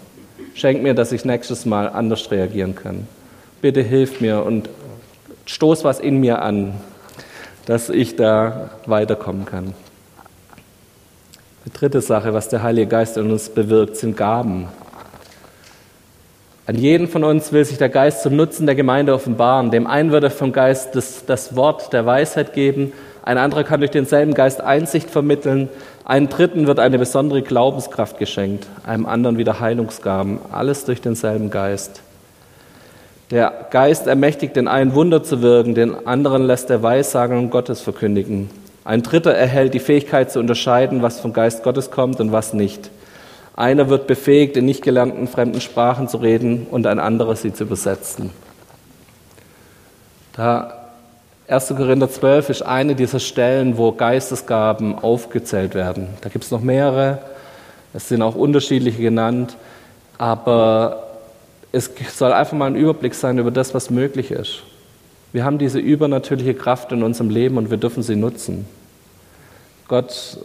Schenk 0.54 0.82
mir, 0.82 0.94
dass 0.94 1.12
ich 1.12 1.24
nächstes 1.24 1.64
Mal 1.64 1.88
anders 1.88 2.30
reagieren 2.30 2.74
kann. 2.74 3.06
Bitte 3.60 3.82
hilf 3.82 4.20
mir 4.20 4.44
und 4.44 4.68
stoß 5.46 5.84
was 5.84 6.00
in 6.00 6.18
mir 6.18 6.42
an, 6.42 6.74
dass 7.66 7.88
ich 7.88 8.16
da 8.16 8.70
weiterkommen 8.86 9.46
kann. 9.46 9.74
Die 11.64 11.72
dritte 11.72 12.00
Sache, 12.00 12.34
was 12.34 12.48
der 12.48 12.62
Heilige 12.62 12.88
Geist 12.88 13.16
in 13.16 13.30
uns 13.30 13.48
bewirkt, 13.48 13.96
sind 13.96 14.16
Gaben. 14.16 14.68
An 16.66 16.76
jeden 16.76 17.08
von 17.08 17.24
uns 17.24 17.52
will 17.52 17.64
sich 17.64 17.78
der 17.78 17.88
Geist 17.88 18.22
zum 18.22 18.36
Nutzen 18.36 18.66
der 18.66 18.74
Gemeinde 18.74 19.14
offenbaren. 19.14 19.70
Dem 19.70 19.86
einen 19.86 20.12
wird 20.12 20.24
er 20.24 20.30
vom 20.30 20.52
Geist 20.52 20.94
das, 20.94 21.24
das 21.26 21.56
Wort 21.56 21.92
der 21.92 22.06
Weisheit 22.06 22.54
geben, 22.54 22.92
ein 23.24 23.38
anderer 23.38 23.64
kann 23.64 23.80
durch 23.80 23.90
denselben 23.90 24.34
Geist 24.34 24.60
Einsicht 24.60 25.08
vermitteln, 25.08 25.70
einem 26.04 26.28
dritten 26.28 26.66
wird 26.66 26.78
eine 26.78 26.98
besondere 26.98 27.42
Glaubenskraft 27.42 28.18
geschenkt, 28.18 28.66
einem 28.86 29.06
anderen 29.06 29.38
wieder 29.38 29.60
Heilungsgaben, 29.60 30.38
alles 30.52 30.84
durch 30.84 31.00
denselben 31.00 31.50
Geist. 31.50 32.02
Der 33.30 33.66
Geist 33.70 34.06
ermächtigt 34.06 34.54
den 34.54 34.68
einen 34.68 34.94
Wunder 34.94 35.22
zu 35.22 35.40
wirken, 35.40 35.74
den 35.74 36.06
anderen 36.06 36.44
lässt 36.44 36.68
er 36.68 36.82
Weissagen 36.82 37.38
und 37.38 37.50
Gottes 37.50 37.80
verkündigen. 37.80 38.50
Ein 38.84 39.02
dritter 39.02 39.32
erhält 39.32 39.72
die 39.72 39.80
Fähigkeit 39.80 40.30
zu 40.30 40.40
unterscheiden, 40.40 41.00
was 41.00 41.20
vom 41.20 41.32
Geist 41.32 41.62
Gottes 41.62 41.90
kommt 41.90 42.20
und 42.20 42.32
was 42.32 42.52
nicht. 42.52 42.90
Einer 43.56 43.88
wird 43.88 44.06
befähigt, 44.06 44.56
in 44.58 44.66
nicht 44.66 44.82
gelernten 44.82 45.26
fremden 45.26 45.62
Sprachen 45.62 46.08
zu 46.08 46.18
reden 46.18 46.66
und 46.70 46.86
ein 46.86 46.98
anderer 46.98 47.34
sie 47.34 47.54
zu 47.54 47.64
übersetzen. 47.64 48.30
Da 50.36 50.83
1. 51.46 51.68
Korinther 51.68 52.10
12 52.10 52.50
ist 52.50 52.62
eine 52.62 52.94
dieser 52.94 53.20
Stellen, 53.20 53.76
wo 53.76 53.92
Geistesgaben 53.92 54.98
aufgezählt 54.98 55.74
werden. 55.74 56.08
Da 56.22 56.30
gibt 56.30 56.44
es 56.44 56.50
noch 56.50 56.62
mehrere, 56.62 57.18
es 57.92 58.08
sind 58.08 58.22
auch 58.22 58.34
unterschiedliche 58.34 59.02
genannt, 59.02 59.56
aber 60.16 61.18
es 61.70 61.90
soll 62.16 62.32
einfach 62.32 62.56
mal 62.56 62.66
ein 62.66 62.76
Überblick 62.76 63.14
sein 63.14 63.38
über 63.38 63.50
das, 63.50 63.74
was 63.74 63.90
möglich 63.90 64.30
ist. 64.30 64.62
Wir 65.32 65.44
haben 65.44 65.58
diese 65.58 65.80
übernatürliche 65.80 66.54
Kraft 66.54 66.92
in 66.92 67.02
unserem 67.02 67.28
Leben 67.28 67.58
und 67.58 67.70
wir 67.70 67.76
dürfen 67.76 68.02
sie 68.02 68.16
nutzen. 68.16 68.64
Gott 69.86 70.38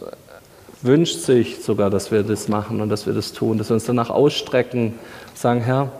wünscht 0.82 1.20
sich 1.20 1.62
sogar, 1.62 1.88
dass 1.88 2.10
wir 2.10 2.24
das 2.24 2.48
machen 2.48 2.82
und 2.82 2.90
dass 2.90 3.06
wir 3.06 3.14
das 3.14 3.32
tun, 3.32 3.56
dass 3.56 3.70
wir 3.70 3.74
uns 3.74 3.84
danach 3.84 4.10
ausstrecken, 4.10 4.98
sagen, 5.34 5.62
Herr, 5.62 5.90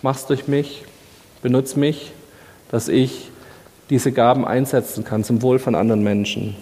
mach's 0.00 0.26
durch 0.26 0.46
mich, 0.46 0.84
benutz 1.42 1.74
mich, 1.74 2.12
dass 2.70 2.88
ich 2.88 3.31
diese 3.92 4.10
Gaben 4.10 4.46
einsetzen 4.46 5.04
kann 5.04 5.22
zum 5.22 5.42
Wohl 5.42 5.58
von 5.58 5.74
anderen 5.74 6.02
Menschen. 6.02 6.56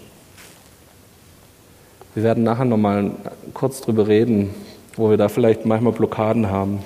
Wir 2.16 2.24
werden 2.24 2.42
nachher 2.42 2.64
nochmal 2.64 3.12
kurz 3.54 3.80
drüber 3.80 4.08
reden, 4.08 4.52
wo 4.96 5.10
wir 5.10 5.16
da 5.16 5.28
vielleicht 5.28 5.64
manchmal 5.64 5.92
Blockaden 5.92 6.50
haben. 6.50 6.80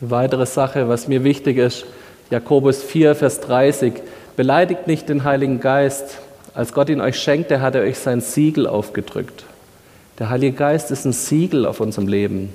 Eine 0.00 0.10
weitere 0.10 0.44
Sache, 0.44 0.88
was 0.88 1.06
mir 1.06 1.22
wichtig 1.22 1.56
ist, 1.56 1.86
Jakobus 2.30 2.82
4, 2.82 3.14
Vers 3.14 3.38
30, 3.42 3.92
beleidigt 4.34 4.88
nicht 4.88 5.08
den 5.08 5.22
Heiligen 5.22 5.60
Geist. 5.60 6.18
Als 6.54 6.72
Gott 6.72 6.88
ihn 6.88 7.00
euch 7.00 7.16
schenkte, 7.16 7.60
hat 7.60 7.76
er 7.76 7.82
euch 7.82 7.98
sein 8.00 8.20
Siegel 8.20 8.66
aufgedrückt. 8.66 9.44
Der 10.18 10.30
Heilige 10.30 10.56
Geist 10.56 10.90
ist 10.90 11.04
ein 11.04 11.12
Siegel 11.12 11.64
auf 11.64 11.78
unserem 11.78 12.08
Leben. 12.08 12.52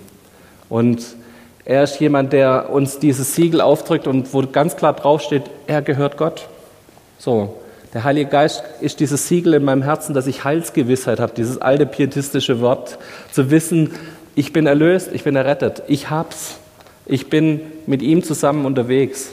Und 0.68 1.16
er 1.66 1.84
ist 1.84 2.00
jemand, 2.00 2.34
der 2.34 2.70
uns 2.70 3.00
dieses 3.00 3.36
Siegel 3.36 3.62
aufdrückt 3.62 4.08
und 4.08 4.34
wo 4.34 4.42
ganz 4.42 4.76
klar 4.76 4.94
draufsteht, 4.94 5.44
er 5.68 5.82
gehört 5.82 6.18
Gott. 6.18 6.48
So, 7.18 7.56
der 7.94 8.04
Heilige 8.04 8.30
Geist 8.30 8.64
ist 8.82 9.00
dieses 9.00 9.28
Siegel 9.28 9.54
in 9.54 9.64
meinem 9.64 9.84
Herzen, 9.84 10.14
dass 10.14 10.28
ich 10.28 10.44
Heilsgewissheit 10.44 11.20
habe, 11.20 11.34
dieses 11.36 11.60
alte 11.60 11.86
pietistische 11.86 12.60
Wort, 12.60 12.98
zu 13.32 13.50
wissen, 13.50 13.92
ich 14.36 14.52
bin 14.52 14.66
erlöst, 14.66 15.10
ich 15.14 15.24
bin 15.24 15.36
errettet, 15.36 15.84
ich 15.88 16.10
hab's, 16.10 16.58
ich 17.06 17.30
bin 17.30 17.62
mit 17.86 18.02
ihm 18.02 18.24
zusammen 18.24 18.66
unterwegs. 18.66 19.30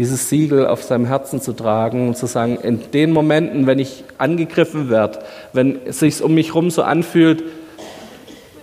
dieses 0.00 0.30
Siegel 0.30 0.66
auf 0.66 0.82
seinem 0.82 1.04
Herzen 1.04 1.42
zu 1.42 1.52
tragen 1.52 2.08
und 2.08 2.16
zu 2.16 2.26
sagen, 2.26 2.56
in 2.62 2.80
den 2.92 3.12
Momenten, 3.12 3.66
wenn 3.66 3.78
ich 3.78 4.04
angegriffen 4.16 4.88
werde, 4.88 5.18
wenn 5.52 5.78
es 5.84 5.98
sich 5.98 6.22
um 6.22 6.34
mich 6.34 6.48
herum 6.48 6.70
so 6.70 6.82
anfühlt, 6.82 7.42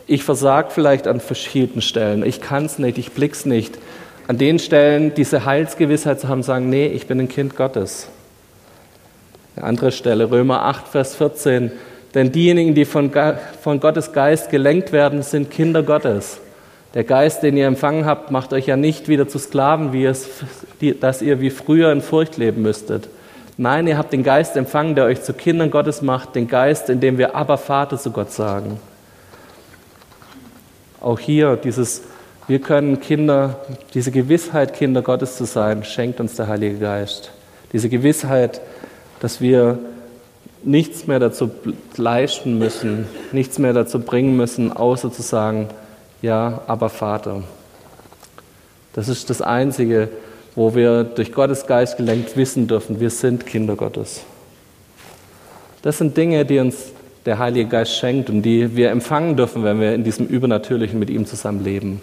ich 0.07 0.23
versage 0.23 0.69
vielleicht 0.71 1.07
an 1.07 1.19
verschiedenen 1.19 1.81
Stellen, 1.81 2.25
ich 2.25 2.41
kann 2.41 2.65
es 2.65 2.79
nicht, 2.79 2.97
ich 2.97 3.11
blick's 3.11 3.45
nicht, 3.45 3.77
an 4.27 4.37
den 4.37 4.59
Stellen 4.59 5.13
diese 5.13 5.45
Heilsgewissheit 5.45 6.19
zu 6.19 6.27
haben, 6.27 6.43
sagen, 6.43 6.69
nee, 6.69 6.87
ich 6.87 7.07
bin 7.07 7.19
ein 7.19 7.29
Kind 7.29 7.55
Gottes. 7.55 8.07
Eine 9.55 9.65
andere 9.65 9.91
Stelle, 9.91 10.29
Römer 10.29 10.63
8, 10.63 10.87
Vers 10.87 11.15
14, 11.15 11.71
denn 12.13 12.31
diejenigen, 12.31 12.73
die 12.73 12.85
von, 12.85 13.11
von 13.61 13.79
Gottes 13.79 14.13
Geist 14.13 14.49
gelenkt 14.49 14.91
werden, 14.91 15.21
sind 15.23 15.51
Kinder 15.51 15.83
Gottes. 15.83 16.39
Der 16.93 17.03
Geist, 17.03 17.43
den 17.43 17.57
ihr 17.57 17.67
empfangen 17.67 18.05
habt, 18.05 18.31
macht 18.31 18.53
euch 18.53 18.65
ja 18.65 18.77
nicht 18.77 19.07
wieder 19.07 19.27
zu 19.27 19.39
Sklaven, 19.39 19.93
wie 19.93 20.05
es, 20.05 20.29
dass 20.99 21.21
ihr 21.21 21.41
wie 21.41 21.49
früher 21.49 21.91
in 21.91 22.01
Furcht 22.01 22.37
leben 22.37 22.61
müsstet. 22.61 23.09
Nein, 23.57 23.87
ihr 23.87 23.97
habt 23.97 24.13
den 24.13 24.23
Geist 24.23 24.55
empfangen, 24.55 24.95
der 24.95 25.05
euch 25.05 25.21
zu 25.21 25.33
Kindern 25.33 25.69
Gottes 25.69 26.01
macht, 26.01 26.35
den 26.35 26.47
Geist, 26.47 26.89
in 26.89 26.99
dem 26.99 27.17
wir 27.17 27.35
aber 27.35 27.57
Vater 27.57 27.97
zu 27.97 28.11
Gott 28.11 28.31
sagen. 28.31 28.79
Auch 31.07 31.19
hier 31.19 31.55
dieses, 31.55 32.01
wir 32.49 32.59
können 32.59 32.99
Kinder, 32.99 33.61
diese 33.93 34.11
Gewissheit, 34.11 34.73
Kinder 34.73 35.01
Gottes 35.01 35.37
zu 35.37 35.45
sein, 35.45 35.85
schenkt 35.85 36.19
uns 36.19 36.35
der 36.35 36.49
Heilige 36.49 36.79
Geist. 36.79 37.31
Diese 37.71 37.87
Gewissheit, 37.87 38.59
dass 39.21 39.39
wir 39.39 39.79
nichts 40.65 41.07
mehr 41.07 41.19
dazu 41.19 41.49
leisten 41.95 42.59
müssen, 42.59 43.07
nichts 43.31 43.57
mehr 43.57 43.71
dazu 43.71 44.01
bringen 44.01 44.35
müssen, 44.35 44.73
außer 44.73 45.09
zu 45.09 45.21
sagen, 45.21 45.69
ja, 46.21 46.59
aber 46.67 46.89
Vater. 46.89 47.43
Das 48.91 49.07
ist 49.07 49.29
das 49.29 49.41
Einzige, 49.41 50.09
wo 50.55 50.75
wir 50.75 51.05
durch 51.05 51.31
Gottes 51.31 51.67
Geist 51.67 51.95
gelenkt 51.95 52.35
wissen 52.35 52.67
dürfen, 52.67 52.99
wir 52.99 53.11
sind 53.11 53.45
Kinder 53.45 53.77
Gottes. 53.77 54.23
Das 55.83 55.99
sind 55.99 56.17
Dinge, 56.17 56.43
die 56.43 56.59
uns 56.59 56.91
der 57.27 57.39
Heilige 57.39 57.69
Geist 57.69 57.93
schenkt 57.97 58.29
und 58.29 58.41
die 58.41 58.77
wir 58.77 58.89
empfangen 58.89 59.35
dürfen, 59.35 59.65
wenn 59.65 59.81
wir 59.81 59.93
in 59.93 60.05
diesem 60.05 60.27
Übernatürlichen 60.27 60.97
mit 60.97 61.09
ihm 61.09 61.25
zusammen 61.25 61.61
leben. 61.61 62.01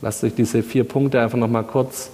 Lasst 0.00 0.22
euch 0.22 0.34
diese 0.36 0.62
vier 0.62 0.84
Punkte 0.84 1.20
einfach 1.20 1.36
nochmal 1.36 1.64
kurz 1.64 2.10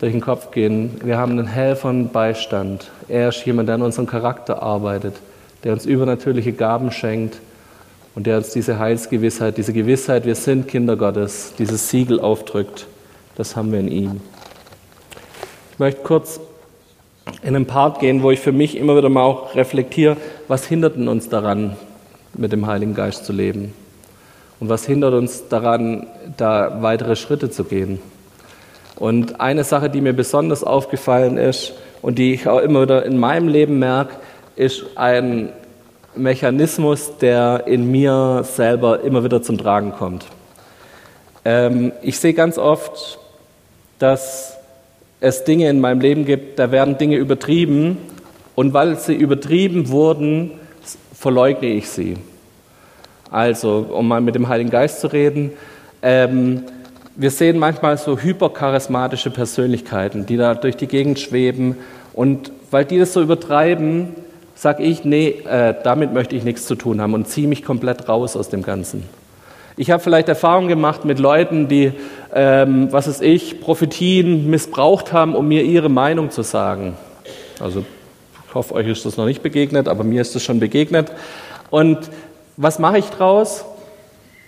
durch 0.00 0.12
den 0.12 0.22
Kopf 0.22 0.50
gehen. 0.50 0.98
Wir 1.04 1.18
haben 1.18 1.32
einen 1.32 1.46
Helfer 1.46 1.90
und 1.90 2.10
Beistand. 2.10 2.90
Er 3.06 3.28
ist 3.28 3.44
jemand, 3.44 3.68
der 3.68 3.74
an 3.74 3.82
unserem 3.82 4.06
Charakter 4.06 4.62
arbeitet, 4.62 5.16
der 5.62 5.74
uns 5.74 5.84
übernatürliche 5.84 6.54
Gaben 6.54 6.90
schenkt 6.90 7.40
und 8.14 8.26
der 8.26 8.38
uns 8.38 8.48
diese 8.48 8.78
Heilsgewissheit, 8.78 9.58
diese 9.58 9.74
Gewissheit, 9.74 10.24
wir 10.24 10.36
sind 10.36 10.68
Kinder 10.68 10.96
Gottes, 10.96 11.52
dieses 11.58 11.90
Siegel 11.90 12.18
aufdrückt. 12.18 12.86
Das 13.36 13.56
haben 13.56 13.72
wir 13.72 13.80
in 13.80 13.88
ihm. 13.88 14.20
Ich 15.72 15.78
möchte 15.78 16.02
kurz 16.02 16.40
in 17.42 17.56
einen 17.56 17.66
Part 17.66 18.00
gehen, 18.00 18.22
wo 18.22 18.30
ich 18.30 18.40
für 18.40 18.52
mich 18.52 18.76
immer 18.76 18.96
wieder 18.96 19.08
mal 19.08 19.22
auch 19.22 19.54
reflektiere, 19.54 20.16
was 20.48 20.66
hindert 20.66 20.96
uns 20.96 21.28
daran, 21.28 21.76
mit 22.34 22.52
dem 22.52 22.66
Heiligen 22.66 22.94
Geist 22.94 23.24
zu 23.24 23.32
leben? 23.32 23.72
Und 24.60 24.68
was 24.68 24.86
hindert 24.86 25.14
uns 25.14 25.48
daran, 25.48 26.06
da 26.36 26.82
weitere 26.82 27.16
Schritte 27.16 27.50
zu 27.50 27.64
gehen? 27.64 28.00
Und 28.96 29.40
eine 29.40 29.64
Sache, 29.64 29.90
die 29.90 30.00
mir 30.00 30.12
besonders 30.12 30.62
aufgefallen 30.62 31.36
ist 31.36 31.74
und 32.02 32.18
die 32.18 32.34
ich 32.34 32.46
auch 32.46 32.60
immer 32.60 32.82
wieder 32.82 33.04
in 33.04 33.18
meinem 33.18 33.48
Leben 33.48 33.78
merke, 33.78 34.14
ist 34.56 34.84
ein 34.94 35.50
Mechanismus, 36.14 37.18
der 37.18 37.64
in 37.66 37.90
mir 37.90 38.44
selber 38.44 39.00
immer 39.00 39.24
wieder 39.24 39.42
zum 39.42 39.58
Tragen 39.58 39.92
kommt. 39.92 40.26
Ähm, 41.44 41.92
ich 42.02 42.18
sehe 42.18 42.34
ganz 42.34 42.56
oft, 42.56 43.18
dass 43.98 44.56
es 45.24 45.44
Dinge 45.44 45.70
in 45.70 45.80
meinem 45.80 46.00
Leben 46.00 46.26
gibt, 46.26 46.58
da 46.58 46.70
werden 46.70 46.98
Dinge 46.98 47.16
übertrieben 47.16 47.96
und 48.54 48.74
weil 48.74 48.98
sie 48.98 49.14
übertrieben 49.14 49.88
wurden, 49.88 50.50
verleugne 51.14 51.68
ich 51.68 51.88
sie. 51.88 52.16
Also, 53.30 53.86
um 53.90 54.06
mal 54.06 54.20
mit 54.20 54.34
dem 54.34 54.48
Heiligen 54.48 54.68
Geist 54.68 55.00
zu 55.00 55.06
reden, 55.10 55.52
ähm, 56.02 56.64
wir 57.16 57.30
sehen 57.30 57.58
manchmal 57.58 57.96
so 57.96 58.18
hypercharismatische 58.18 59.30
Persönlichkeiten, 59.30 60.26
die 60.26 60.36
da 60.36 60.54
durch 60.54 60.76
die 60.76 60.88
Gegend 60.88 61.18
schweben 61.18 61.76
und 62.12 62.52
weil 62.70 62.84
die 62.84 62.98
das 62.98 63.14
so 63.14 63.22
übertreiben, 63.22 64.08
sage 64.54 64.82
ich, 64.82 65.04
nee, 65.04 65.28
äh, 65.48 65.74
damit 65.82 66.12
möchte 66.12 66.36
ich 66.36 66.44
nichts 66.44 66.66
zu 66.66 66.74
tun 66.74 67.00
haben 67.00 67.14
und 67.14 67.28
ziehe 67.28 67.48
mich 67.48 67.64
komplett 67.64 68.08
raus 68.10 68.36
aus 68.36 68.50
dem 68.50 68.62
Ganzen. 68.62 69.04
Ich 69.76 69.90
habe 69.90 70.00
vielleicht 70.00 70.28
Erfahrungen 70.28 70.68
gemacht 70.68 71.04
mit 71.04 71.18
Leuten, 71.18 71.66
die, 71.66 71.92
ähm, 72.32 72.92
was 72.92 73.08
weiß 73.08 73.20
ich, 73.22 73.60
Prophetien 73.60 74.48
missbraucht 74.48 75.12
haben, 75.12 75.34
um 75.34 75.48
mir 75.48 75.62
ihre 75.64 75.88
Meinung 75.88 76.30
zu 76.30 76.42
sagen. 76.42 76.96
Also 77.58 77.84
ich 78.48 78.54
hoffe, 78.54 78.74
euch 78.74 78.86
ist 78.86 79.04
das 79.04 79.16
noch 79.16 79.24
nicht 79.24 79.42
begegnet, 79.42 79.88
aber 79.88 80.04
mir 80.04 80.20
ist 80.20 80.36
das 80.36 80.44
schon 80.44 80.60
begegnet. 80.60 81.10
Und 81.70 81.98
was 82.56 82.78
mache 82.78 82.98
ich 82.98 83.06
draus? 83.06 83.64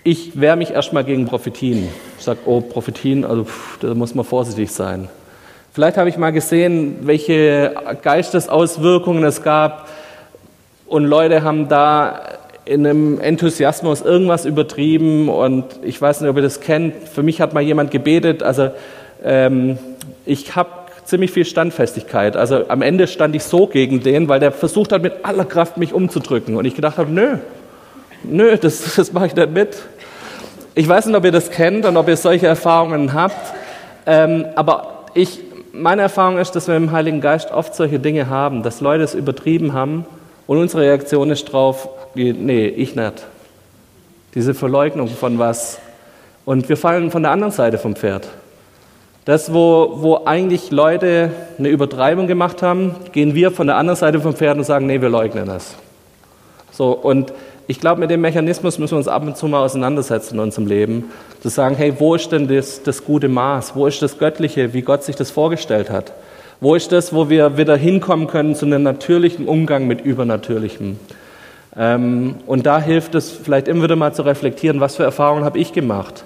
Ich 0.05 0.39
wehre 0.39 0.55
mich 0.55 0.71
erstmal 0.71 1.03
gegen 1.03 1.25
Prophetien. 1.25 1.89
Ich 2.17 2.23
sage, 2.23 2.39
oh, 2.45 2.61
Prophetien, 2.61 3.25
also 3.25 3.43
pff, 3.43 3.79
da 3.79 3.93
muss 3.93 4.15
man 4.15 4.23
vorsichtig 4.23 4.71
sein. 4.71 5.09
Vielleicht 5.73 5.97
habe 5.97 6.07
ich 6.07 6.17
mal 6.17 6.31
gesehen, 6.31 6.99
welche 7.01 7.75
Geistesauswirkungen 8.01 9.25
es 9.25 9.43
gab 9.43 9.89
und 10.85 11.03
Leute 11.03 11.43
haben 11.43 11.67
da 11.67 12.21
in 12.67 12.85
einem 12.85 13.19
Enthusiasmus 13.19 14.01
irgendwas 14.01 14.45
übertrieben 14.45 15.29
und 15.29 15.65
ich 15.83 16.01
weiß 16.01 16.21
nicht, 16.21 16.29
ob 16.29 16.35
ihr 16.35 16.41
das 16.41 16.59
kennt. 16.59 16.95
Für 17.07 17.23
mich 17.23 17.39
hat 17.39 17.53
mal 17.53 17.61
jemand 17.61 17.91
gebetet, 17.91 18.43
also 18.43 18.71
ähm, 19.23 19.77
ich 20.25 20.55
habe 20.55 20.69
ziemlich 21.05 21.31
viel 21.31 21.45
Standfestigkeit. 21.45 22.35
Also 22.35 22.67
am 22.67 22.81
Ende 22.81 23.07
stand 23.07 23.35
ich 23.35 23.43
so 23.43 23.67
gegen 23.67 24.01
den, 24.01 24.27
weil 24.27 24.41
der 24.41 24.51
versucht 24.51 24.91
hat, 24.91 25.01
mit 25.01 25.13
aller 25.23 25.45
Kraft 25.45 25.77
mich 25.77 25.93
umzudrücken. 25.93 26.57
Und 26.57 26.65
ich 26.65 26.75
gedacht 26.75 26.97
habe, 26.97 27.09
nö, 27.09 27.37
nö, 28.23 28.57
das, 28.57 28.95
das 28.95 29.13
mache 29.13 29.27
ich 29.27 29.35
nicht 29.35 29.51
mit. 29.51 29.77
Ich 30.75 30.87
weiß 30.87 31.05
nicht, 31.05 31.15
ob 31.15 31.23
ihr 31.23 31.31
das 31.31 31.49
kennt 31.49 31.85
und 31.85 31.95
ob 31.95 32.07
ihr 32.09 32.17
solche 32.17 32.47
Erfahrungen 32.47 33.13
habt, 33.13 33.53
ähm, 34.05 34.45
aber 34.55 35.05
ich 35.15 35.41
meine 35.73 36.01
Erfahrung 36.01 36.37
ist, 36.37 36.51
dass 36.51 36.67
wir 36.67 36.75
im 36.75 36.91
Heiligen 36.91 37.21
Geist 37.21 37.51
oft 37.51 37.75
solche 37.75 37.99
Dinge 37.99 38.29
haben, 38.29 38.63
dass 38.63 38.81
Leute 38.81 39.03
es 39.03 39.13
übertrieben 39.13 39.73
haben 39.73 40.05
und 40.45 40.57
unsere 40.57 40.83
Reaktion 40.83 41.29
ist 41.29 41.45
drauf, 41.45 41.89
nee, 42.17 42.67
ich 42.67 42.95
nicht. 42.95 43.25
Diese 44.35 44.53
Verleugnung 44.53 45.07
von 45.07 45.39
was. 45.39 45.79
Und 46.45 46.69
wir 46.69 46.77
fallen 46.77 47.11
von 47.11 47.23
der 47.23 47.31
anderen 47.31 47.51
Seite 47.51 47.77
vom 47.77 47.95
Pferd. 47.95 48.27
Das, 49.25 49.53
wo, 49.53 49.97
wo 49.97 50.21
eigentlich 50.25 50.71
Leute 50.71 51.31
eine 51.57 51.67
Übertreibung 51.67 52.27
gemacht 52.27 52.61
haben, 52.61 52.95
gehen 53.11 53.35
wir 53.35 53.51
von 53.51 53.67
der 53.67 53.75
anderen 53.75 53.97
Seite 53.97 54.21
vom 54.21 54.33
Pferd 54.33 54.57
und 54.57 54.63
sagen, 54.63 54.85
nee, 54.85 55.01
wir 55.01 55.09
leugnen 55.09 55.49
es. 55.49 55.75
So, 56.71 56.91
und 56.91 57.33
ich 57.67 57.81
glaube, 57.81 57.99
mit 57.99 58.09
dem 58.09 58.21
Mechanismus 58.21 58.79
müssen 58.79 58.93
wir 58.93 58.99
uns 58.99 59.09
ab 59.09 59.23
und 59.23 59.35
zu 59.35 59.47
mal 59.47 59.61
auseinandersetzen 59.61 60.35
in 60.35 60.39
unserem 60.39 60.67
Leben. 60.67 61.11
Zu 61.41 61.49
sagen, 61.49 61.75
hey, 61.75 61.93
wo 61.97 62.15
ist 62.15 62.31
denn 62.31 62.47
das, 62.47 62.81
das 62.81 63.03
gute 63.03 63.27
Maß? 63.27 63.75
Wo 63.75 63.85
ist 63.87 64.01
das 64.01 64.17
Göttliche, 64.17 64.73
wie 64.73 64.81
Gott 64.81 65.03
sich 65.03 65.17
das 65.17 65.29
vorgestellt 65.29 65.89
hat? 65.89 66.13
Wo 66.61 66.75
ist 66.75 66.93
das, 66.93 67.13
wo 67.13 67.29
wir 67.29 67.57
wieder 67.57 67.75
hinkommen 67.75 68.27
können 68.27 68.55
zu 68.55 68.65
einem 68.65 68.83
natürlichen 68.83 69.47
Umgang 69.47 69.85
mit 69.85 69.99
Übernatürlichem? 69.99 70.97
Ähm, 71.77 72.35
und 72.47 72.65
da 72.65 72.81
hilft 72.81 73.15
es 73.15 73.31
vielleicht 73.31 73.67
immer 73.67 73.83
wieder 73.83 73.95
mal 73.95 74.13
zu 74.13 74.23
reflektieren, 74.23 74.79
was 74.79 74.95
für 74.95 75.03
Erfahrungen 75.03 75.45
habe 75.45 75.59
ich 75.59 75.73
gemacht? 75.73 76.25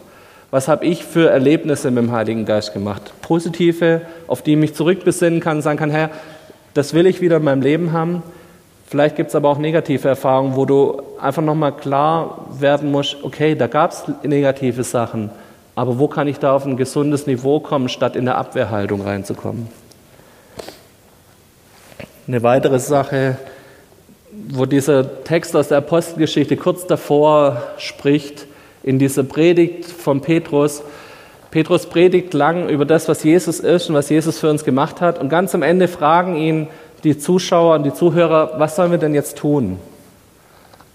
Was 0.49 0.67
habe 0.67 0.85
ich 0.85 1.03
für 1.05 1.29
Erlebnisse 1.29 1.91
mit 1.91 2.03
dem 2.03 2.11
Heiligen 2.11 2.45
Geist 2.45 2.73
gemacht? 2.73 3.13
Positive, 3.21 4.01
auf 4.27 4.41
die 4.41 4.51
ich 4.51 4.57
mich 4.57 4.75
zurückbesinnen 4.75 5.39
kann, 5.39 5.61
sagen 5.61 5.77
kann, 5.77 5.91
Herr, 5.91 6.09
das 6.73 6.93
will 6.93 7.05
ich 7.05 7.21
wieder 7.21 7.37
in 7.37 7.43
meinem 7.43 7.61
Leben 7.61 7.91
haben. 7.91 8.23
Vielleicht 8.85 9.15
gibt 9.15 9.29
es 9.29 9.35
aber 9.35 9.49
auch 9.49 9.57
negative 9.57 10.07
Erfahrungen, 10.09 10.55
wo 10.55 10.65
du 10.65 11.01
einfach 11.21 11.41
nochmal 11.41 11.71
klar 11.71 12.45
werden 12.59 12.91
musst, 12.91 13.17
okay, 13.23 13.55
da 13.55 13.67
gab 13.67 13.91
es 13.91 14.03
negative 14.23 14.83
Sachen, 14.83 15.29
aber 15.75 15.97
wo 15.97 16.09
kann 16.09 16.27
ich 16.27 16.39
da 16.39 16.53
auf 16.53 16.65
ein 16.65 16.75
gesundes 16.75 17.27
Niveau 17.27 17.61
kommen, 17.61 17.87
statt 17.87 18.17
in 18.17 18.25
der 18.25 18.37
Abwehrhaltung 18.37 19.01
reinzukommen? 19.01 19.69
Eine 22.27 22.43
weitere 22.43 22.79
Sache, 22.79 23.37
wo 24.49 24.65
dieser 24.65 25.23
Text 25.23 25.55
aus 25.55 25.67
der 25.67 25.79
Apostelgeschichte 25.79 26.57
kurz 26.57 26.87
davor 26.87 27.61
spricht, 27.77 28.47
in 28.83 28.97
dieser 28.99 29.23
Predigt 29.23 29.85
von 29.85 30.21
Petrus. 30.21 30.83
Petrus 31.51 31.85
predigt 31.85 32.33
lang 32.33 32.69
über 32.69 32.85
das, 32.85 33.07
was 33.07 33.23
Jesus 33.23 33.59
ist 33.59 33.89
und 33.89 33.95
was 33.95 34.09
Jesus 34.09 34.39
für 34.39 34.49
uns 34.49 34.63
gemacht 34.63 35.01
hat. 35.01 35.19
Und 35.19 35.29
ganz 35.29 35.53
am 35.53 35.61
Ende 35.61 35.87
fragen 35.87 36.35
ihn 36.35 36.67
die 37.03 37.17
Zuschauer 37.17 37.75
und 37.75 37.83
die 37.83 37.93
Zuhörer, 37.93 38.53
was 38.57 38.75
sollen 38.75 38.91
wir 38.91 38.97
denn 38.97 39.13
jetzt 39.13 39.37
tun? 39.37 39.77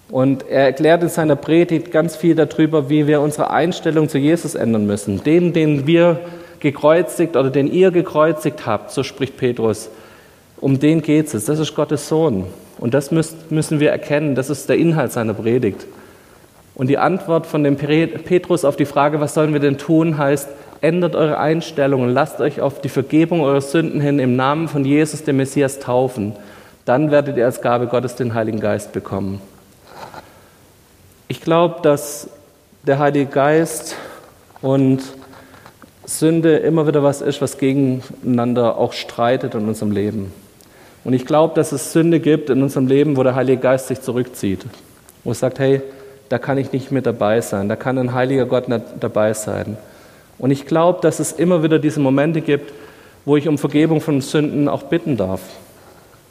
Und 0.09 0.49
er 0.49 0.65
erklärt 0.67 1.03
in 1.03 1.09
seiner 1.09 1.37
Predigt 1.37 1.91
ganz 1.91 2.17
viel 2.17 2.35
darüber, 2.35 2.89
wie 2.89 3.07
wir 3.07 3.21
unsere 3.21 3.51
Einstellung 3.51 4.09
zu 4.09 4.19
Jesus 4.19 4.55
ändern 4.55 4.87
müssen. 4.87 5.23
Den, 5.25 5.53
den 5.53 5.87
wir 5.87 6.21
gekreuzigt 6.61 7.37
oder 7.37 7.51
den 7.51 7.71
ihr 7.71 7.91
gekreuzigt 7.91 8.67
habt, 8.67 8.93
so 8.93 9.03
spricht 9.03 9.37
Petrus, 9.37 9.91
um 10.61 10.79
den 10.79 11.03
geht 11.03 11.35
es. 11.35 11.45
Das 11.45 11.59
ist 11.59 11.75
Gottes 11.75 12.09
Sohn. 12.09 12.47
Und 12.79 12.95
das 12.95 13.11
müssen 13.11 13.81
wir 13.81 13.91
erkennen. 13.91 14.35
Das 14.35 14.51
ist 14.51 14.69
der 14.69 14.77
Inhalt 14.77 15.13
seiner 15.13 15.35
Predigt. 15.35 15.87
Und 16.75 16.89
die 16.89 16.99
Antwort 16.99 17.47
von 17.47 17.65
dem 17.65 17.77
Petrus 17.77 18.65
auf 18.65 18.77
die 18.77 18.85
Frage, 18.85 19.19
was 19.21 19.33
sollen 19.33 19.55
wir 19.55 19.61
denn 19.61 19.79
tun, 19.79 20.19
heißt, 20.19 20.49
ändert 20.83 21.17
eure 21.17 21.39
Einstellung 21.39 22.03
und 22.03 22.11
lasst 22.11 22.41
euch 22.41 22.61
auf 22.61 22.83
die 22.83 22.91
Vergebung 22.91 23.41
eurer 23.41 23.63
Sünden 23.63 24.01
hin 24.01 24.19
im 24.19 24.37
Namen 24.37 24.69
von 24.69 24.85
Jesus, 24.85 25.25
dem 25.25 25.39
Messias, 25.39 25.79
taufen. 25.79 26.35
Dann 26.85 27.11
werdet 27.11 27.39
ihr 27.39 27.47
als 27.47 27.63
Gabe 27.63 27.87
Gottes 27.87 28.15
den 28.15 28.35
Heiligen 28.35 28.61
Geist 28.61 28.93
bekommen. 28.93 29.41
Ich 31.29 31.41
glaube, 31.41 31.81
dass 31.83 32.29
der 32.83 32.99
Heilige 32.99 33.27
Geist 33.27 33.97
und 34.61 35.03
Sünde 36.05 36.59
immer 36.59 36.87
wieder 36.87 37.03
was 37.03 37.23
ist, 37.23 37.41
was 37.41 37.59
gegeneinander 37.59 38.77
auch 38.77 38.93
streitet 38.93 39.55
in 39.55 39.67
unserem 39.67 39.91
Leben. 39.91 40.33
Und 41.07 41.13
ich 41.13 41.25
glaube, 41.25 41.55
dass 41.55 41.71
es 41.71 41.93
Sünde 41.93 42.19
gibt 42.19 42.51
in 42.51 42.65
unserem 42.65 42.89
Leben, 42.89 43.17
wo 43.17 43.23
der 43.23 43.37
Heilige 43.37 43.63
Geist 43.63 43.87
sich 43.87 44.01
zurückzieht. 44.01 44.67
Wo 45.23 45.31
es 45.31 45.39
sagt, 45.39 45.61
hey, 45.61 45.81
da 46.29 46.39
kann 46.39 46.59
ich 46.59 46.73
nicht 46.73 46.91
mit 46.91 47.07
dabei 47.07 47.41
sein, 47.43 47.69
da 47.69 47.77
kann 47.77 47.97
ein 47.97 48.13
heiliger 48.13 48.45
Gott 48.45 48.69
nicht 48.69 48.83
dabei 48.99 49.33
sein. 49.33 49.77
Und 50.37 50.51
ich 50.51 50.67
glaube, 50.67 50.99
dass 51.03 51.21
es 51.21 51.31
immer 51.31 51.63
wieder 51.63 51.79
diese 51.79 52.01
Momente 52.01 52.41
gibt, 52.41 52.73
wo 53.25 53.37
ich 53.37 53.47
um 53.47 53.57
Vergebung 53.57 54.01
von 54.01 54.21
Sünden 54.21 54.69
auch 54.69 54.83
bitten 54.83 55.17
darf. 55.17 55.43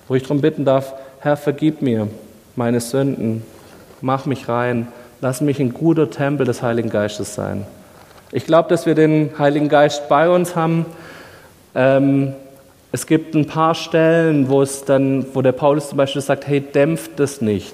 Wo 0.09 0.15
ich 0.15 0.23
darum 0.23 0.41
bitten 0.41 0.65
darf, 0.65 0.93
Herr, 1.19 1.37
vergib 1.37 1.81
mir 1.81 2.09
meine 2.57 2.81
Sünden, 2.81 3.43
mach 4.01 4.25
mich 4.25 4.49
rein, 4.49 4.89
lass 5.21 5.39
mich 5.39 5.61
ein 5.61 5.73
guter 5.73 6.09
Tempel 6.09 6.45
des 6.45 6.61
Heiligen 6.61 6.89
Geistes 6.89 7.33
sein. 7.33 7.65
Ich 8.33 8.45
glaube, 8.45 8.67
dass 8.67 8.85
wir 8.85 8.93
den 8.93 9.29
Heiligen 9.39 9.69
Geist 9.69 10.09
bei 10.09 10.29
uns 10.29 10.53
haben. 10.53 10.85
Ähm, 11.73 12.33
es 12.95 13.07
gibt 13.07 13.35
ein 13.35 13.45
paar 13.45 13.75
Stellen, 13.75 14.47
wo 14.47 14.61
es 14.61 14.85
dann, 14.85 15.25
wo 15.33 15.41
der 15.41 15.51
Paulus 15.51 15.89
zum 15.89 15.97
Beispiel 15.97 16.21
sagt, 16.21 16.47
hey, 16.47 16.61
dämpft 16.61 17.19
das 17.19 17.41
nicht. 17.41 17.73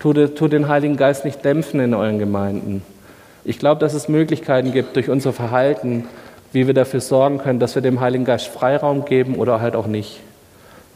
Tut, 0.00 0.36
tut 0.36 0.54
den 0.54 0.68
Heiligen 0.68 0.96
Geist 0.96 1.26
nicht 1.26 1.44
dämpfen 1.44 1.80
in 1.80 1.92
euren 1.92 2.18
Gemeinden. 2.18 2.82
Ich 3.44 3.58
glaube, 3.58 3.78
dass 3.82 3.92
es 3.92 4.08
Möglichkeiten 4.08 4.72
gibt 4.72 4.96
durch 4.96 5.10
unser 5.10 5.34
Verhalten, 5.34 6.06
wie 6.50 6.66
wir 6.66 6.72
dafür 6.72 7.02
sorgen 7.02 7.40
können, 7.40 7.58
dass 7.58 7.74
wir 7.74 7.82
dem 7.82 8.00
Heiligen 8.00 8.24
Geist 8.24 8.46
Freiraum 8.46 9.04
geben 9.04 9.34
oder 9.34 9.60
halt 9.60 9.76
auch 9.76 9.86
nicht. 9.86 10.20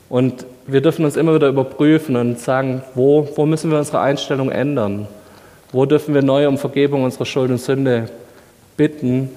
Und 0.09 0.46
wir 0.66 0.81
dürfen 0.81 1.05
uns 1.05 1.16
immer 1.16 1.35
wieder 1.35 1.49
überprüfen 1.49 2.16
und 2.16 2.40
sagen, 2.40 2.83
wo, 2.94 3.29
wo 3.37 3.44
müssen 3.44 3.70
wir 3.70 3.77
unsere 3.77 4.01
Einstellung 4.01 4.51
ändern? 4.51 5.09
Wo 5.72 5.85
dürfen 5.85 6.14
wir 6.14 6.22
neu 6.22 6.49
um 6.49 6.57
Vergebung 6.57 7.05
unserer 7.05 7.27
Schuld 7.27 7.51
und 7.51 7.61
Sünde 7.61 8.09
bitten? 8.79 9.29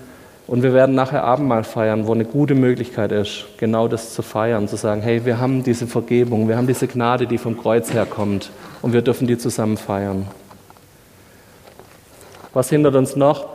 Und 0.49 0.63
wir 0.63 0.73
werden 0.73 0.95
nachher 0.95 1.23
Abendmahl 1.25 1.63
feiern, 1.63 2.07
wo 2.07 2.11
eine 2.11 2.25
gute 2.25 2.55
Möglichkeit 2.55 3.11
ist, 3.11 3.45
genau 3.57 3.87
das 3.87 4.15
zu 4.15 4.23
feiern, 4.23 4.67
zu 4.67 4.77
sagen, 4.77 4.99
hey, 4.99 5.23
wir 5.23 5.39
haben 5.39 5.63
diese 5.63 5.85
Vergebung, 5.85 6.47
wir 6.47 6.57
haben 6.57 6.65
diese 6.65 6.87
Gnade, 6.87 7.27
die 7.27 7.37
vom 7.37 7.55
Kreuz 7.55 7.93
herkommt 7.93 8.49
und 8.81 8.91
wir 8.91 9.03
dürfen 9.03 9.27
die 9.27 9.37
zusammen 9.37 9.77
feiern. 9.77 10.25
Was 12.51 12.71
hindert 12.71 12.95
uns 12.95 13.15
noch? 13.15 13.45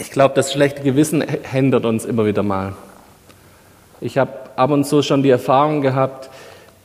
Ich 0.00 0.10
glaube, 0.10 0.34
das 0.34 0.52
schlechte 0.52 0.82
Gewissen 0.82 1.22
hindert 1.48 1.84
uns 1.84 2.04
immer 2.04 2.26
wieder 2.26 2.42
mal. 2.42 2.72
Ich 4.00 4.18
habe 4.18 4.32
ab 4.56 4.72
und 4.72 4.84
zu 4.84 5.02
schon 5.02 5.22
die 5.22 5.30
Erfahrung 5.30 5.80
gehabt, 5.80 6.28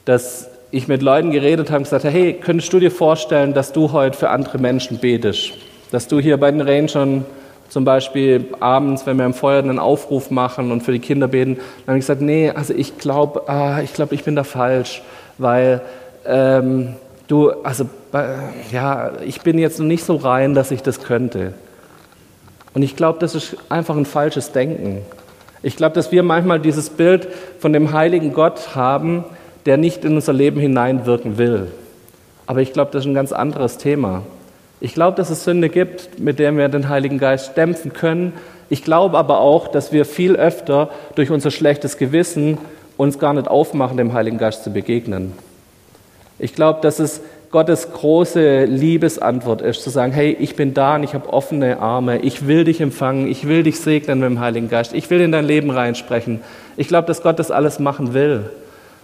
dass 0.05 0.51
ich 0.69 0.87
mit 0.87 1.01
Leuten 1.01 1.31
geredet 1.31 1.71
habe 1.71 1.77
und 1.77 1.83
gesagt 1.85 2.05
habe, 2.05 2.13
hey, 2.13 2.33
könntest 2.33 2.71
du 2.73 2.79
dir 2.79 2.91
vorstellen, 2.91 3.55
dass 3.55 3.73
du 3.73 3.91
heute 3.91 4.15
für 4.15 4.29
andere 4.29 4.59
Menschen 4.59 4.99
betest? 4.99 5.53
Dass 5.89 6.07
du 6.07 6.19
hier 6.19 6.37
bei 6.37 6.51
den 6.51 6.61
Rangern 6.61 7.25
zum 7.71 7.85
Beispiel 7.85 8.47
abends, 8.59 9.05
wenn 9.05 9.15
wir 9.15 9.25
im 9.25 9.33
Feuer 9.33 9.59
einen 9.59 9.79
Aufruf 9.79 10.29
machen 10.29 10.73
und 10.73 10.83
für 10.83 10.91
die 10.91 10.99
Kinder 10.99 11.29
beten, 11.29 11.55
dann 11.55 11.87
habe 11.87 11.99
ich 11.99 12.03
gesagt, 12.03 12.19
nee, 12.19 12.49
also 12.49 12.73
ich 12.73 12.97
glaube, 12.97 13.47
ah, 13.47 13.79
ich 13.81 13.93
glaube, 13.93 14.13
ich 14.13 14.25
bin 14.25 14.35
da 14.35 14.43
falsch, 14.43 15.01
weil 15.37 15.79
ähm, 16.25 16.95
du, 17.29 17.51
also 17.63 17.85
ja, 18.73 19.13
ich 19.25 19.39
bin 19.39 19.57
jetzt 19.57 19.79
noch 19.79 19.85
nicht 19.85 20.03
so 20.03 20.17
rein, 20.17 20.53
dass 20.53 20.71
ich 20.71 20.83
das 20.83 21.01
könnte. 21.01 21.53
Und 22.73 22.81
ich 22.81 22.97
glaube, 22.97 23.19
das 23.19 23.35
ist 23.35 23.55
einfach 23.69 23.95
ein 23.95 24.05
falsches 24.05 24.51
Denken. 24.51 25.03
Ich 25.63 25.77
glaube, 25.77 25.95
dass 25.95 26.11
wir 26.11 26.23
manchmal 26.23 26.59
dieses 26.59 26.89
Bild 26.89 27.29
von 27.59 27.71
dem 27.71 27.93
heiligen 27.93 28.33
Gott 28.33 28.75
haben, 28.75 29.23
der 29.65 29.77
nicht 29.77 30.03
in 30.03 30.15
unser 30.15 30.33
Leben 30.33 30.59
hineinwirken 30.59 31.37
will. 31.37 31.71
Aber 32.47 32.59
ich 32.59 32.73
glaube, 32.73 32.91
das 32.91 33.05
ist 33.05 33.09
ein 33.09 33.13
ganz 33.13 33.31
anderes 33.31 33.77
Thema. 33.77 34.23
Ich 34.83 34.95
glaube, 34.95 35.15
dass 35.15 35.29
es 35.29 35.43
Sünde 35.43 35.69
gibt, 35.69 36.19
mit 36.19 36.39
der 36.39 36.57
wir 36.57 36.67
den 36.67 36.89
Heiligen 36.89 37.19
Geist 37.19 37.55
dämpfen 37.55 37.93
können. 37.93 38.33
Ich 38.67 38.83
glaube 38.83 39.17
aber 39.19 39.39
auch, 39.39 39.67
dass 39.67 39.93
wir 39.93 40.05
viel 40.05 40.35
öfter 40.35 40.89
durch 41.13 41.29
unser 41.29 41.51
schlechtes 41.51 41.97
Gewissen 41.97 42.57
uns 42.97 43.19
gar 43.19 43.33
nicht 43.33 43.47
aufmachen, 43.47 43.97
dem 43.97 44.13
Heiligen 44.13 44.39
Geist 44.39 44.63
zu 44.63 44.73
begegnen. 44.73 45.33
Ich 46.39 46.55
glaube, 46.55 46.81
dass 46.81 46.97
es 46.97 47.21
Gottes 47.51 47.91
große 47.91 48.65
Liebesantwort 48.65 49.61
ist, 49.61 49.83
zu 49.83 49.91
sagen, 49.91 50.13
hey, 50.13 50.35
ich 50.39 50.55
bin 50.55 50.73
da 50.73 50.95
und 50.95 51.03
ich 51.03 51.13
habe 51.13 51.31
offene 51.31 51.79
Arme, 51.79 52.19
ich 52.19 52.47
will 52.47 52.63
dich 52.63 52.81
empfangen, 52.81 53.27
ich 53.27 53.47
will 53.47 53.61
dich 53.61 53.79
segnen 53.79 54.19
mit 54.19 54.29
dem 54.29 54.39
Heiligen 54.39 54.69
Geist, 54.69 54.93
ich 54.93 55.09
will 55.11 55.21
in 55.21 55.31
dein 55.31 55.45
Leben 55.45 55.69
reinsprechen. 55.69 56.39
Ich 56.75 56.87
glaube, 56.87 57.07
dass 57.07 57.21
Gott 57.21 57.37
das 57.37 57.51
alles 57.51 57.77
machen 57.77 58.13
will. 58.15 58.49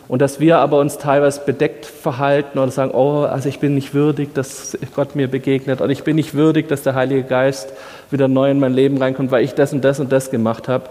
Und 0.07 0.21
dass 0.21 0.39
wir 0.39 0.59
aber 0.59 0.79
uns 0.79 0.97
teilweise 0.97 1.41
bedeckt 1.45 1.85
verhalten 1.85 2.59
oder 2.59 2.71
sagen, 2.71 2.91
oh, 2.93 3.23
also 3.23 3.49
ich 3.49 3.59
bin 3.59 3.75
nicht 3.75 3.93
würdig, 3.93 4.33
dass 4.33 4.77
Gott 4.95 5.15
mir 5.15 5.27
begegnet 5.27 5.81
oder 5.81 5.91
ich 5.91 6.03
bin 6.03 6.15
nicht 6.15 6.33
würdig, 6.33 6.69
dass 6.69 6.83
der 6.83 6.95
Heilige 6.95 7.23
Geist 7.23 7.73
wieder 8.09 8.29
neu 8.29 8.49
in 8.49 8.59
mein 8.59 8.73
Leben 8.73 8.97
reinkommt, 8.97 9.31
weil 9.31 9.43
ich 9.43 9.53
das 9.53 9.73
und 9.73 9.83
das 9.83 9.99
und 9.99 10.11
das 10.11 10.31
gemacht 10.31 10.69
habe. 10.69 10.85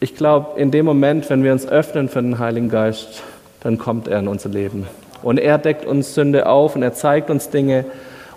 Ich 0.00 0.16
glaube, 0.16 0.58
in 0.60 0.72
dem 0.72 0.84
Moment, 0.84 1.30
wenn 1.30 1.44
wir 1.44 1.52
uns 1.52 1.66
öffnen 1.66 2.08
für 2.08 2.20
den 2.20 2.40
Heiligen 2.40 2.68
Geist, 2.68 3.22
dann 3.60 3.78
kommt 3.78 4.08
er 4.08 4.18
in 4.18 4.26
unser 4.26 4.48
Leben. 4.48 4.88
Und 5.22 5.38
er 5.38 5.58
deckt 5.58 5.86
uns 5.86 6.14
Sünde 6.14 6.46
auf 6.46 6.74
und 6.74 6.82
er 6.82 6.94
zeigt 6.94 7.30
uns 7.30 7.50
Dinge. 7.50 7.84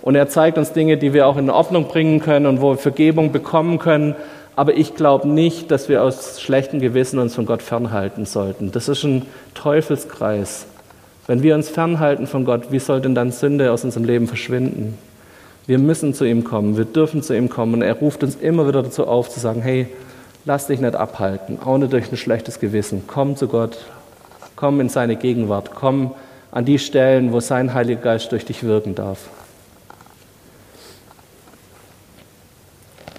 Und 0.02 0.14
er 0.14 0.28
zeigt 0.28 0.56
uns 0.56 0.72
Dinge, 0.72 0.96
die 0.96 1.12
wir 1.12 1.26
auch 1.26 1.36
in 1.36 1.50
Ordnung 1.50 1.88
bringen 1.88 2.20
können 2.20 2.46
und 2.46 2.60
wo 2.60 2.70
wir 2.70 2.78
Vergebung 2.78 3.32
bekommen 3.32 3.80
können. 3.80 4.14
Aber 4.56 4.74
ich 4.74 4.94
glaube 4.94 5.28
nicht, 5.28 5.70
dass 5.70 5.90
wir 5.90 6.02
aus 6.02 6.40
schlechtem 6.40 6.80
Gewissen 6.80 7.18
uns 7.18 7.34
von 7.34 7.44
Gott 7.44 7.62
fernhalten 7.62 8.24
sollten. 8.24 8.72
Das 8.72 8.88
ist 8.88 9.04
ein 9.04 9.26
Teufelskreis. 9.54 10.66
Wenn 11.26 11.42
wir 11.42 11.54
uns 11.54 11.68
fernhalten 11.68 12.26
von 12.26 12.46
Gott, 12.46 12.72
wie 12.72 12.78
soll 12.78 13.02
denn 13.02 13.14
dann 13.14 13.32
Sünde 13.32 13.70
aus 13.70 13.84
unserem 13.84 14.04
Leben 14.06 14.26
verschwinden? 14.26 14.96
Wir 15.66 15.78
müssen 15.78 16.14
zu 16.14 16.24
ihm 16.24 16.44
kommen, 16.44 16.76
wir 16.76 16.84
dürfen 16.86 17.22
zu 17.22 17.36
ihm 17.36 17.50
kommen. 17.50 17.74
Und 17.74 17.82
er 17.82 17.94
ruft 17.94 18.22
uns 18.22 18.36
immer 18.36 18.66
wieder 18.66 18.82
dazu 18.82 19.06
auf, 19.06 19.28
zu 19.28 19.40
sagen, 19.40 19.60
hey, 19.60 19.88
lass 20.46 20.68
dich 20.68 20.80
nicht 20.80 20.94
abhalten, 20.94 21.58
auch 21.62 21.76
nicht 21.76 21.92
durch 21.92 22.10
ein 22.10 22.16
schlechtes 22.16 22.58
Gewissen. 22.58 23.02
Komm 23.06 23.36
zu 23.36 23.48
Gott, 23.48 23.76
komm 24.54 24.80
in 24.80 24.88
seine 24.88 25.16
Gegenwart, 25.16 25.72
komm 25.74 26.14
an 26.50 26.64
die 26.64 26.78
Stellen, 26.78 27.32
wo 27.32 27.40
sein 27.40 27.74
Heiliger 27.74 28.00
Geist 28.00 28.32
durch 28.32 28.46
dich 28.46 28.62
wirken 28.62 28.94
darf. 28.94 29.18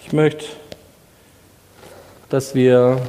Ich 0.06 0.14
möchte, 0.14 0.46
dass 2.30 2.56
wir 2.56 3.00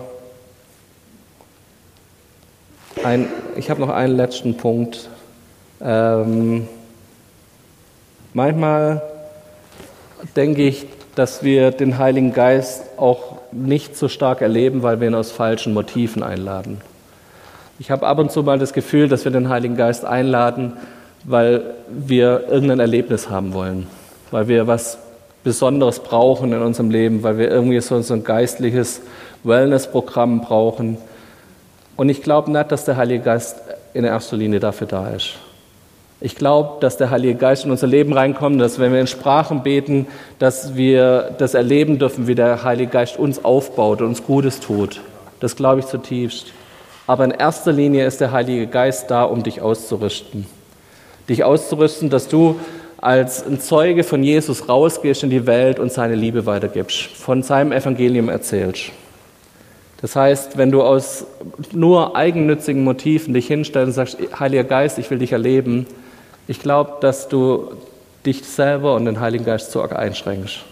ein, 3.04 3.28
ich 3.56 3.70
habe 3.70 3.80
noch 3.80 3.90
einen 3.90 4.16
letzten 4.16 4.56
Punkt. 4.56 5.08
Ähm, 5.80 6.68
manchmal 8.32 9.02
denke 10.36 10.62
ich, 10.62 10.86
dass 11.14 11.42
wir 11.42 11.72
den 11.72 11.98
Heiligen 11.98 12.32
Geist 12.32 12.84
auch 12.96 13.38
nicht 13.50 13.96
so 13.96 14.08
stark 14.08 14.40
erleben, 14.40 14.82
weil 14.82 15.00
wir 15.00 15.08
ihn 15.08 15.14
aus 15.14 15.32
falschen 15.32 15.74
Motiven 15.74 16.22
einladen. 16.22 16.80
Ich 17.80 17.90
habe 17.90 18.06
ab 18.06 18.18
und 18.18 18.30
zu 18.30 18.42
mal 18.42 18.58
das 18.58 18.72
Gefühl, 18.72 19.08
dass 19.08 19.24
wir 19.24 19.32
den 19.32 19.48
Heiligen 19.48 19.76
Geist 19.76 20.04
einladen, 20.04 20.74
weil 21.24 21.74
wir 21.88 22.44
irgendein 22.48 22.80
Erlebnis 22.80 23.30
haben 23.30 23.52
wollen, 23.52 23.86
weil 24.30 24.48
wir 24.48 24.66
was 24.66 24.98
Besonderes 25.48 26.00
brauchen 26.00 26.52
in 26.52 26.60
unserem 26.60 26.90
Leben, 26.90 27.22
weil 27.22 27.38
wir 27.38 27.50
irgendwie 27.50 27.80
so 27.80 27.94
ein 27.96 28.22
geistliches 28.22 29.00
Wellnessprogramm 29.44 30.42
brauchen. 30.42 30.98
Und 31.96 32.10
ich 32.10 32.22
glaube 32.22 32.50
nicht, 32.50 32.70
dass 32.70 32.84
der 32.84 32.98
Heilige 32.98 33.24
Geist 33.24 33.56
in 33.94 34.04
erster 34.04 34.36
Linie 34.36 34.60
dafür 34.60 34.86
da 34.86 35.08
ist. 35.08 35.36
Ich 36.20 36.36
glaube, 36.36 36.80
dass 36.80 36.98
der 36.98 37.08
Heilige 37.08 37.36
Geist 37.36 37.64
in 37.64 37.70
unser 37.70 37.86
Leben 37.86 38.12
reinkommt, 38.12 38.60
dass 38.60 38.78
wenn 38.78 38.92
wir 38.92 39.00
in 39.00 39.06
Sprachen 39.06 39.62
beten, 39.62 40.06
dass 40.38 40.76
wir 40.76 41.34
das 41.38 41.54
erleben 41.54 41.98
dürfen, 41.98 42.26
wie 42.26 42.34
der 42.34 42.62
Heilige 42.62 42.90
Geist 42.90 43.18
uns 43.18 43.42
aufbaut 43.42 44.02
und 44.02 44.08
uns 44.08 44.24
Gutes 44.24 44.60
tut. 44.60 45.00
Das 45.40 45.56
glaube 45.56 45.80
ich 45.80 45.86
zutiefst. 45.86 46.48
Aber 47.06 47.24
in 47.24 47.30
erster 47.30 47.72
Linie 47.72 48.06
ist 48.06 48.20
der 48.20 48.32
Heilige 48.32 48.66
Geist 48.66 49.10
da, 49.10 49.22
um 49.22 49.42
dich 49.42 49.62
auszurüsten. 49.62 50.46
Dich 51.26 51.42
auszurüsten, 51.42 52.10
dass 52.10 52.28
du 52.28 52.60
als 52.98 53.46
ein 53.46 53.60
Zeuge 53.60 54.02
von 54.02 54.22
Jesus 54.22 54.68
rausgehst 54.68 55.22
in 55.22 55.30
die 55.30 55.46
Welt 55.46 55.78
und 55.78 55.92
seine 55.92 56.16
Liebe 56.16 56.46
weitergibst, 56.46 56.98
von 56.98 57.42
seinem 57.42 57.72
Evangelium 57.72 58.28
erzählst. 58.28 58.90
Das 60.00 60.14
heißt, 60.14 60.58
wenn 60.58 60.70
du 60.70 60.82
aus 60.82 61.24
nur 61.72 62.16
eigennützigen 62.16 62.84
Motiven 62.84 63.34
dich 63.34 63.46
hinstellst 63.46 63.86
und 63.86 63.92
sagst, 63.94 64.18
Heiliger 64.38 64.64
Geist, 64.64 64.98
ich 64.98 65.10
will 65.10 65.18
dich 65.18 65.32
erleben, 65.32 65.86
ich 66.48 66.60
glaube, 66.60 66.94
dass 67.00 67.28
du 67.28 67.72
dich 68.26 68.44
selber 68.44 68.94
und 68.94 69.04
den 69.04 69.20
Heiligen 69.20 69.44
Geist 69.44 69.70
zu 69.70 69.80
arg 69.80 69.96
einschränkst. 69.96 70.64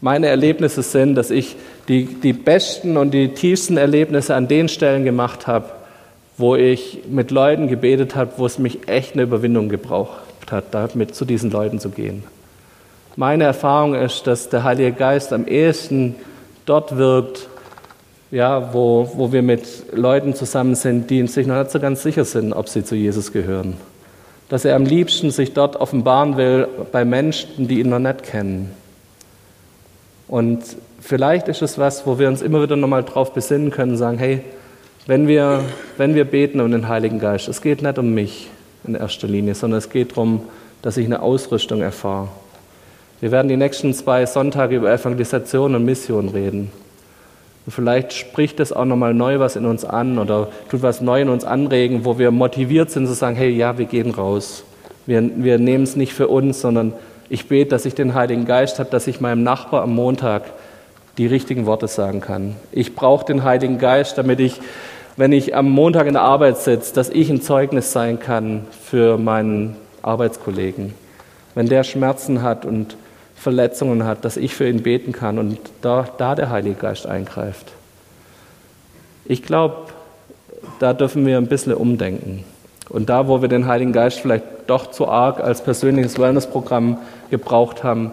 Meine 0.00 0.28
Erlebnisse 0.28 0.82
sind, 0.82 1.16
dass 1.16 1.30
ich 1.30 1.56
die, 1.88 2.04
die 2.04 2.32
besten 2.32 2.96
und 2.96 3.12
die 3.12 3.34
tiefsten 3.34 3.76
Erlebnisse 3.76 4.34
an 4.34 4.46
den 4.46 4.68
Stellen 4.68 5.04
gemacht 5.04 5.46
habe, 5.46 5.70
wo 6.36 6.54
ich 6.54 7.00
mit 7.08 7.30
Leuten 7.30 7.66
gebetet 7.66 8.14
habe, 8.14 8.32
wo 8.36 8.46
es 8.46 8.58
mich 8.58 8.88
echt 8.88 9.14
eine 9.14 9.22
Überwindung 9.22 9.68
gebraucht 9.68 10.27
hat, 10.52 10.72
damit 10.72 11.14
zu 11.14 11.24
diesen 11.24 11.50
Leuten 11.50 11.78
zu 11.78 11.90
gehen. 11.90 12.24
meine 13.16 13.44
Erfahrung 13.44 13.94
ist, 13.94 14.26
dass 14.26 14.48
der 14.48 14.64
Heilige 14.64 14.92
Geist 14.92 15.32
am 15.32 15.46
ehesten 15.46 16.14
dort 16.66 16.96
wirkt, 16.96 17.48
ja, 18.30 18.74
wo, 18.74 19.10
wo 19.14 19.32
wir 19.32 19.42
mit 19.42 19.66
Leuten 19.92 20.34
zusammen 20.34 20.74
sind, 20.74 21.08
die 21.10 21.26
sich 21.26 21.46
noch 21.46 21.58
nicht 21.58 21.70
so 21.70 21.80
ganz 21.80 22.02
sicher 22.02 22.24
sind, 22.24 22.52
ob 22.52 22.68
sie 22.68 22.84
zu 22.84 22.94
Jesus 22.94 23.32
gehören. 23.32 23.74
Dass 24.48 24.64
er 24.64 24.76
am 24.76 24.84
liebsten 24.84 25.30
sich 25.30 25.52
dort 25.52 25.76
offenbaren 25.76 26.36
will 26.36 26.68
bei 26.92 27.04
Menschen, 27.04 27.68
die 27.68 27.80
ihn 27.80 27.88
noch 27.88 27.98
nicht 27.98 28.22
kennen. 28.22 28.70
Und 30.26 30.62
vielleicht 31.00 31.48
ist 31.48 31.62
es 31.62 31.78
was, 31.78 32.06
wo 32.06 32.18
wir 32.18 32.28
uns 32.28 32.42
immer 32.42 32.62
wieder 32.62 32.76
nochmal 32.76 33.02
drauf 33.02 33.32
besinnen 33.32 33.70
können, 33.70 33.96
sagen, 33.96 34.18
hey, 34.18 34.42
wenn 35.06 35.26
wir, 35.26 35.64
wenn 35.96 36.14
wir 36.14 36.26
beten 36.26 36.60
um 36.60 36.70
den 36.70 36.86
Heiligen 36.86 37.18
Geist, 37.18 37.48
es 37.48 37.62
geht 37.62 37.80
nicht 37.82 37.98
um 37.98 38.12
mich 38.12 38.50
in 38.88 38.94
erster 38.94 39.28
Linie, 39.28 39.54
sondern 39.54 39.78
es 39.78 39.90
geht 39.90 40.12
darum, 40.12 40.42
dass 40.82 40.96
ich 40.96 41.06
eine 41.06 41.22
Ausrüstung 41.22 41.80
erfahre. 41.80 42.28
Wir 43.20 43.32
werden 43.32 43.48
die 43.48 43.56
nächsten 43.56 43.92
zwei 43.94 44.26
Sonntage 44.26 44.76
über 44.76 44.92
Evangelisation 44.92 45.74
und 45.74 45.84
Mission 45.84 46.28
reden. 46.28 46.70
Und 47.66 47.72
vielleicht 47.72 48.12
spricht 48.12 48.60
das 48.60 48.72
auch 48.72 48.84
nochmal 48.84 49.12
neu 49.12 49.40
was 49.40 49.56
in 49.56 49.66
uns 49.66 49.84
an 49.84 50.18
oder 50.18 50.48
tut 50.70 50.82
was 50.82 51.00
neu 51.00 51.22
in 51.22 51.28
uns 51.28 51.44
anregen, 51.44 52.04
wo 52.04 52.18
wir 52.18 52.30
motiviert 52.30 52.90
sind 52.90 53.06
zu 53.06 53.12
sagen, 53.12 53.36
hey, 53.36 53.50
ja, 53.50 53.76
wir 53.76 53.86
gehen 53.86 54.10
raus. 54.12 54.64
Wir, 55.04 55.28
wir 55.36 55.58
nehmen 55.58 55.84
es 55.84 55.96
nicht 55.96 56.14
für 56.14 56.28
uns, 56.28 56.60
sondern 56.60 56.92
ich 57.28 57.48
bete, 57.48 57.70
dass 57.70 57.84
ich 57.84 57.94
den 57.94 58.14
Heiligen 58.14 58.46
Geist 58.46 58.78
habe, 58.78 58.88
dass 58.90 59.06
ich 59.06 59.20
meinem 59.20 59.42
Nachbar 59.42 59.82
am 59.82 59.94
Montag 59.94 60.44
die 61.18 61.26
richtigen 61.26 61.66
Worte 61.66 61.88
sagen 61.88 62.20
kann. 62.20 62.56
Ich 62.72 62.94
brauche 62.94 63.26
den 63.26 63.42
Heiligen 63.42 63.78
Geist, 63.78 64.16
damit 64.16 64.40
ich 64.40 64.60
wenn 65.18 65.32
ich 65.32 65.56
am 65.56 65.68
Montag 65.68 66.06
in 66.06 66.12
der 66.12 66.22
Arbeit 66.22 66.58
sitze, 66.58 66.94
dass 66.94 67.10
ich 67.10 67.28
ein 67.28 67.42
Zeugnis 67.42 67.90
sein 67.90 68.20
kann 68.20 68.66
für 68.84 69.18
meinen 69.18 69.76
Arbeitskollegen. 70.00 70.94
Wenn 71.56 71.68
der 71.68 71.82
Schmerzen 71.82 72.42
hat 72.42 72.64
und 72.64 72.96
Verletzungen 73.34 74.04
hat, 74.04 74.24
dass 74.24 74.36
ich 74.36 74.54
für 74.54 74.68
ihn 74.68 74.84
beten 74.84 75.10
kann 75.10 75.40
und 75.40 75.58
da, 75.82 76.06
da 76.18 76.36
der 76.36 76.50
Heilige 76.50 76.76
Geist 76.76 77.06
eingreift. 77.06 77.66
Ich 79.24 79.42
glaube, 79.42 79.88
da 80.78 80.92
dürfen 80.92 81.26
wir 81.26 81.36
ein 81.36 81.48
bisschen 81.48 81.74
umdenken. 81.74 82.44
Und 82.88 83.08
da, 83.08 83.26
wo 83.26 83.42
wir 83.42 83.48
den 83.48 83.66
Heiligen 83.66 83.92
Geist 83.92 84.20
vielleicht 84.20 84.44
doch 84.68 84.92
zu 84.92 85.08
arg 85.08 85.40
als 85.40 85.62
persönliches 85.62 86.20
Wellnessprogramm 86.20 86.96
gebraucht 87.28 87.82
haben, 87.82 88.12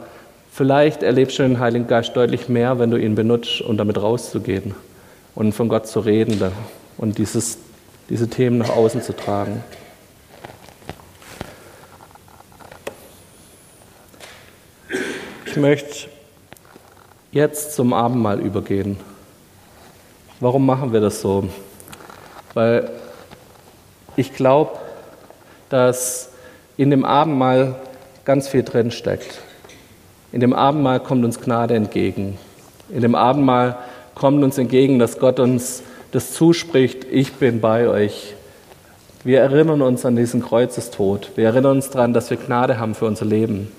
vielleicht 0.52 1.04
erlebst 1.04 1.38
du 1.38 1.44
den 1.44 1.60
Heiligen 1.60 1.86
Geist 1.86 2.15
deutlich 2.15 2.50
mehr, 2.50 2.80
wenn 2.80 2.89
du 2.89 2.98
ihn 2.98 3.13
benutzt, 3.13 3.62
um 3.62 3.78
damit 3.78 4.02
rauszugehen 4.02 4.74
und 5.36 5.54
von 5.54 5.70
Gott 5.70 5.86
zu 5.86 6.00
reden 6.00 6.39
und 6.97 7.17
dieses, 7.17 7.58
diese 8.10 8.29
Themen 8.29 8.58
nach 8.58 8.69
außen 8.69 9.01
zu 9.01 9.15
tragen. 9.15 9.63
Ich 15.45 15.58
möchte 15.58 16.10
jetzt 17.31 17.75
zum 17.75 17.93
Abendmahl 17.93 18.39
übergehen. 18.39 18.97
Warum 20.39 20.65
machen 20.65 20.91
wir 20.91 20.99
das 20.99 21.21
so? 21.21 21.47
Weil 22.53 22.89
ich 24.17 24.34
glaube, 24.34 24.77
dass 25.69 26.29
in 26.77 26.89
dem 26.89 27.05
Abendmahl 27.05 27.75
ganz 28.25 28.47
viel 28.47 28.63
drin 28.63 28.91
steckt. 28.91 29.41
In 30.31 30.41
dem 30.41 30.53
Abendmahl 30.53 30.99
kommt 30.99 31.23
uns 31.23 31.39
Gnade 31.39 31.75
entgegen. 31.75 32.38
In 32.89 33.01
dem 33.01 33.15
Abendmahl 33.15 33.77
kommt 34.13 34.43
uns 34.43 34.58
entgegen, 34.58 34.99
dass 34.99 35.19
Gott 35.19 35.39
uns 35.39 35.84
das 36.12 36.34
zuspricht, 36.34 37.06
ich 37.10 37.34
bin 37.34 37.62
bei 37.62 37.88
euch. 37.88 38.34
Wir 39.24 39.41
erinnern 39.41 39.82
uns 39.82 40.06
an 40.06 40.15
diesen 40.15 40.41
Kreuzestod. 40.41 41.32
Wir 41.36 41.46
erinnern 41.46 41.78
uns 41.78 41.89
daran, 41.89 42.13
dass 42.13 42.30
wir 42.30 42.38
Gnade 42.38 42.80
haben 42.80 42.96
für 42.96 43.06
unser 43.06 43.26
Leben, 43.26 43.72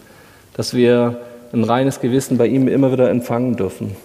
dass 0.54 0.74
wir 0.74 1.20
ein 1.52 1.64
reines 1.64 2.00
Gewissen 2.00 2.36
bei 2.36 2.46
ihm 2.46 2.68
immer 2.68 2.92
wieder 2.92 3.08
empfangen 3.10 3.56
dürfen. 3.56 3.96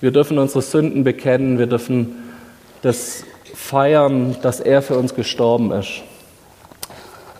Wir 0.00 0.10
dürfen 0.10 0.38
unsere 0.38 0.62
Sünden 0.62 1.04
bekennen, 1.04 1.58
wir 1.58 1.66
dürfen 1.66 2.16
das 2.82 3.24
feiern, 3.54 4.36
dass 4.42 4.60
er 4.60 4.82
für 4.82 4.98
uns 4.98 5.14
gestorben 5.14 5.72
ist. 5.72 6.02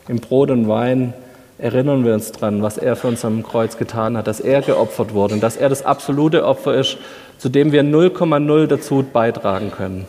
Im 0.09 0.19
Brot 0.19 0.51
und 0.51 0.69
Wein 0.69 1.13
erinnern 1.59 2.05
wir 2.05 2.15
uns 2.15 2.33
daran, 2.33 2.63
was 2.63 2.79
er 2.79 2.97
für 2.97 3.09
uns 3.09 3.25
am 3.25 3.43
Kreuz 3.43 3.77
getan 3.77 4.17
hat, 4.17 4.27
dass 4.27 4.41
er 4.41 4.63
geopfert 4.63 5.15
wurde 5.15 5.35
und 5.35 5.43
dass 5.43 5.57
er 5.57 5.69
das 5.69 5.85
absolute 5.85 6.45
Opfer 6.45 6.75
ist, 6.75 6.99
zu 7.39 7.49
dem 7.49 7.73
wir 7.73 7.83
0,0 7.83 8.67
dazu 8.67 9.05
beitragen 9.11 9.71
können. 9.71 10.07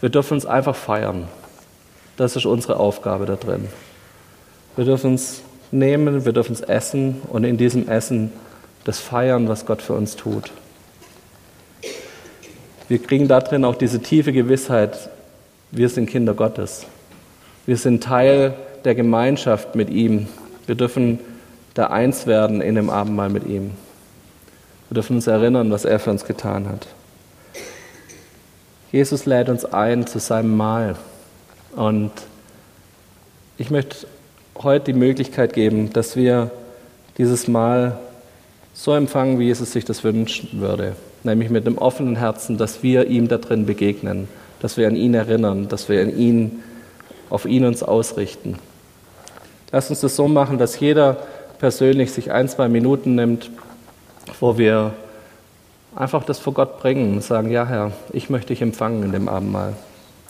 Wir 0.00 0.08
dürfen 0.08 0.34
uns 0.34 0.46
einfach 0.46 0.74
feiern. 0.74 1.28
Das 2.16 2.36
ist 2.36 2.46
unsere 2.46 2.76
Aufgabe 2.76 3.26
da 3.26 3.36
drin. 3.36 3.68
Wir 4.76 4.84
dürfen 4.84 5.14
es 5.14 5.42
nehmen, 5.70 6.24
wir 6.24 6.32
dürfen 6.32 6.52
es 6.52 6.60
essen 6.60 7.22
und 7.28 7.44
in 7.44 7.56
diesem 7.56 7.88
Essen 7.88 8.32
das 8.84 8.98
feiern, 8.98 9.48
was 9.48 9.66
Gott 9.66 9.82
für 9.82 9.92
uns 9.92 10.16
tut. 10.16 10.50
Wir 12.88 13.00
kriegen 13.00 13.28
da 13.28 13.40
drin 13.40 13.64
auch 13.64 13.76
diese 13.76 14.00
tiefe 14.00 14.32
Gewissheit, 14.32 15.10
wir 15.70 15.88
sind 15.88 16.06
Kinder 16.06 16.34
Gottes. 16.34 16.86
Wir 17.64 17.76
sind 17.76 18.02
Teil 18.02 18.54
der 18.84 18.96
Gemeinschaft 18.96 19.76
mit 19.76 19.90
ihm. 19.90 20.26
Wir 20.66 20.74
dürfen 20.74 21.18
da 21.74 21.86
eins 21.86 22.26
werden 22.26 22.60
in 22.60 22.74
dem 22.74 22.90
Abendmahl 22.90 23.30
mit 23.30 23.46
ihm. 23.46 23.72
Wir 24.88 24.96
dürfen 24.96 25.16
uns 25.16 25.26
erinnern, 25.26 25.70
was 25.70 25.84
er 25.84 25.98
für 25.98 26.10
uns 26.10 26.24
getan 26.24 26.68
hat. 26.68 26.86
Jesus 28.92 29.24
lädt 29.24 29.48
uns 29.48 29.64
ein 29.64 30.06
zu 30.06 30.18
seinem 30.18 30.56
Mahl. 30.56 30.96
Und 31.76 32.10
ich 33.56 33.70
möchte 33.70 34.06
heute 34.58 34.92
die 34.92 34.98
Möglichkeit 34.98 35.52
geben, 35.52 35.92
dass 35.92 36.16
wir 36.16 36.50
dieses 37.18 37.46
Mahl 37.46 37.98
so 38.74 38.94
empfangen, 38.94 39.38
wie 39.38 39.44
Jesus 39.44 39.72
sich 39.72 39.84
das 39.84 40.02
wünschen 40.02 40.60
würde. 40.60 40.96
Nämlich 41.22 41.50
mit 41.50 41.66
einem 41.66 41.78
offenen 41.78 42.16
Herzen, 42.16 42.58
dass 42.58 42.82
wir 42.82 43.06
ihm 43.06 43.28
da 43.28 43.38
drin 43.38 43.66
begegnen, 43.66 44.28
dass 44.60 44.76
wir 44.76 44.88
an 44.88 44.96
ihn 44.96 45.14
erinnern, 45.14 45.68
dass 45.68 45.88
wir 45.88 46.00
an 46.02 46.16
ihn, 46.16 46.62
auf 47.28 47.44
ihn 47.44 47.64
uns 47.64 47.82
ausrichten. 47.82 48.58
Lass 49.72 49.90
uns 49.90 50.00
das 50.00 50.16
so 50.16 50.28
machen, 50.28 50.58
dass 50.58 50.80
jeder 50.80 51.16
persönlich 51.58 52.12
sich 52.12 52.32
ein, 52.32 52.48
zwei 52.48 52.68
Minuten 52.68 53.14
nimmt, 53.14 53.50
wo 54.40 54.58
wir 54.58 54.92
einfach 55.94 56.24
das 56.24 56.38
vor 56.38 56.54
Gott 56.54 56.80
bringen 56.80 57.14
und 57.14 57.22
sagen, 57.22 57.50
ja 57.50 57.66
Herr, 57.66 57.92
ich 58.12 58.30
möchte 58.30 58.48
dich 58.48 58.62
empfangen 58.62 59.02
in 59.02 59.12
dem 59.12 59.28
Abendmahl. 59.28 59.74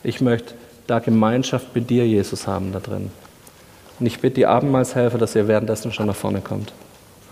Ich 0.02 0.20
möchte 0.20 0.54
da 0.86 0.98
Gemeinschaft 0.98 1.74
mit 1.74 1.90
dir, 1.90 2.06
Jesus, 2.06 2.46
haben 2.46 2.72
da 2.72 2.80
drin. 2.80 3.10
Und 3.98 4.06
ich 4.06 4.20
bitte 4.20 4.36
die 4.36 4.46
Abendmahlshelfer, 4.46 5.18
dass 5.18 5.36
ihr 5.36 5.46
währenddessen 5.46 5.92
schon 5.92 6.06
nach 6.06 6.16
vorne 6.16 6.40
kommt. 6.40 6.72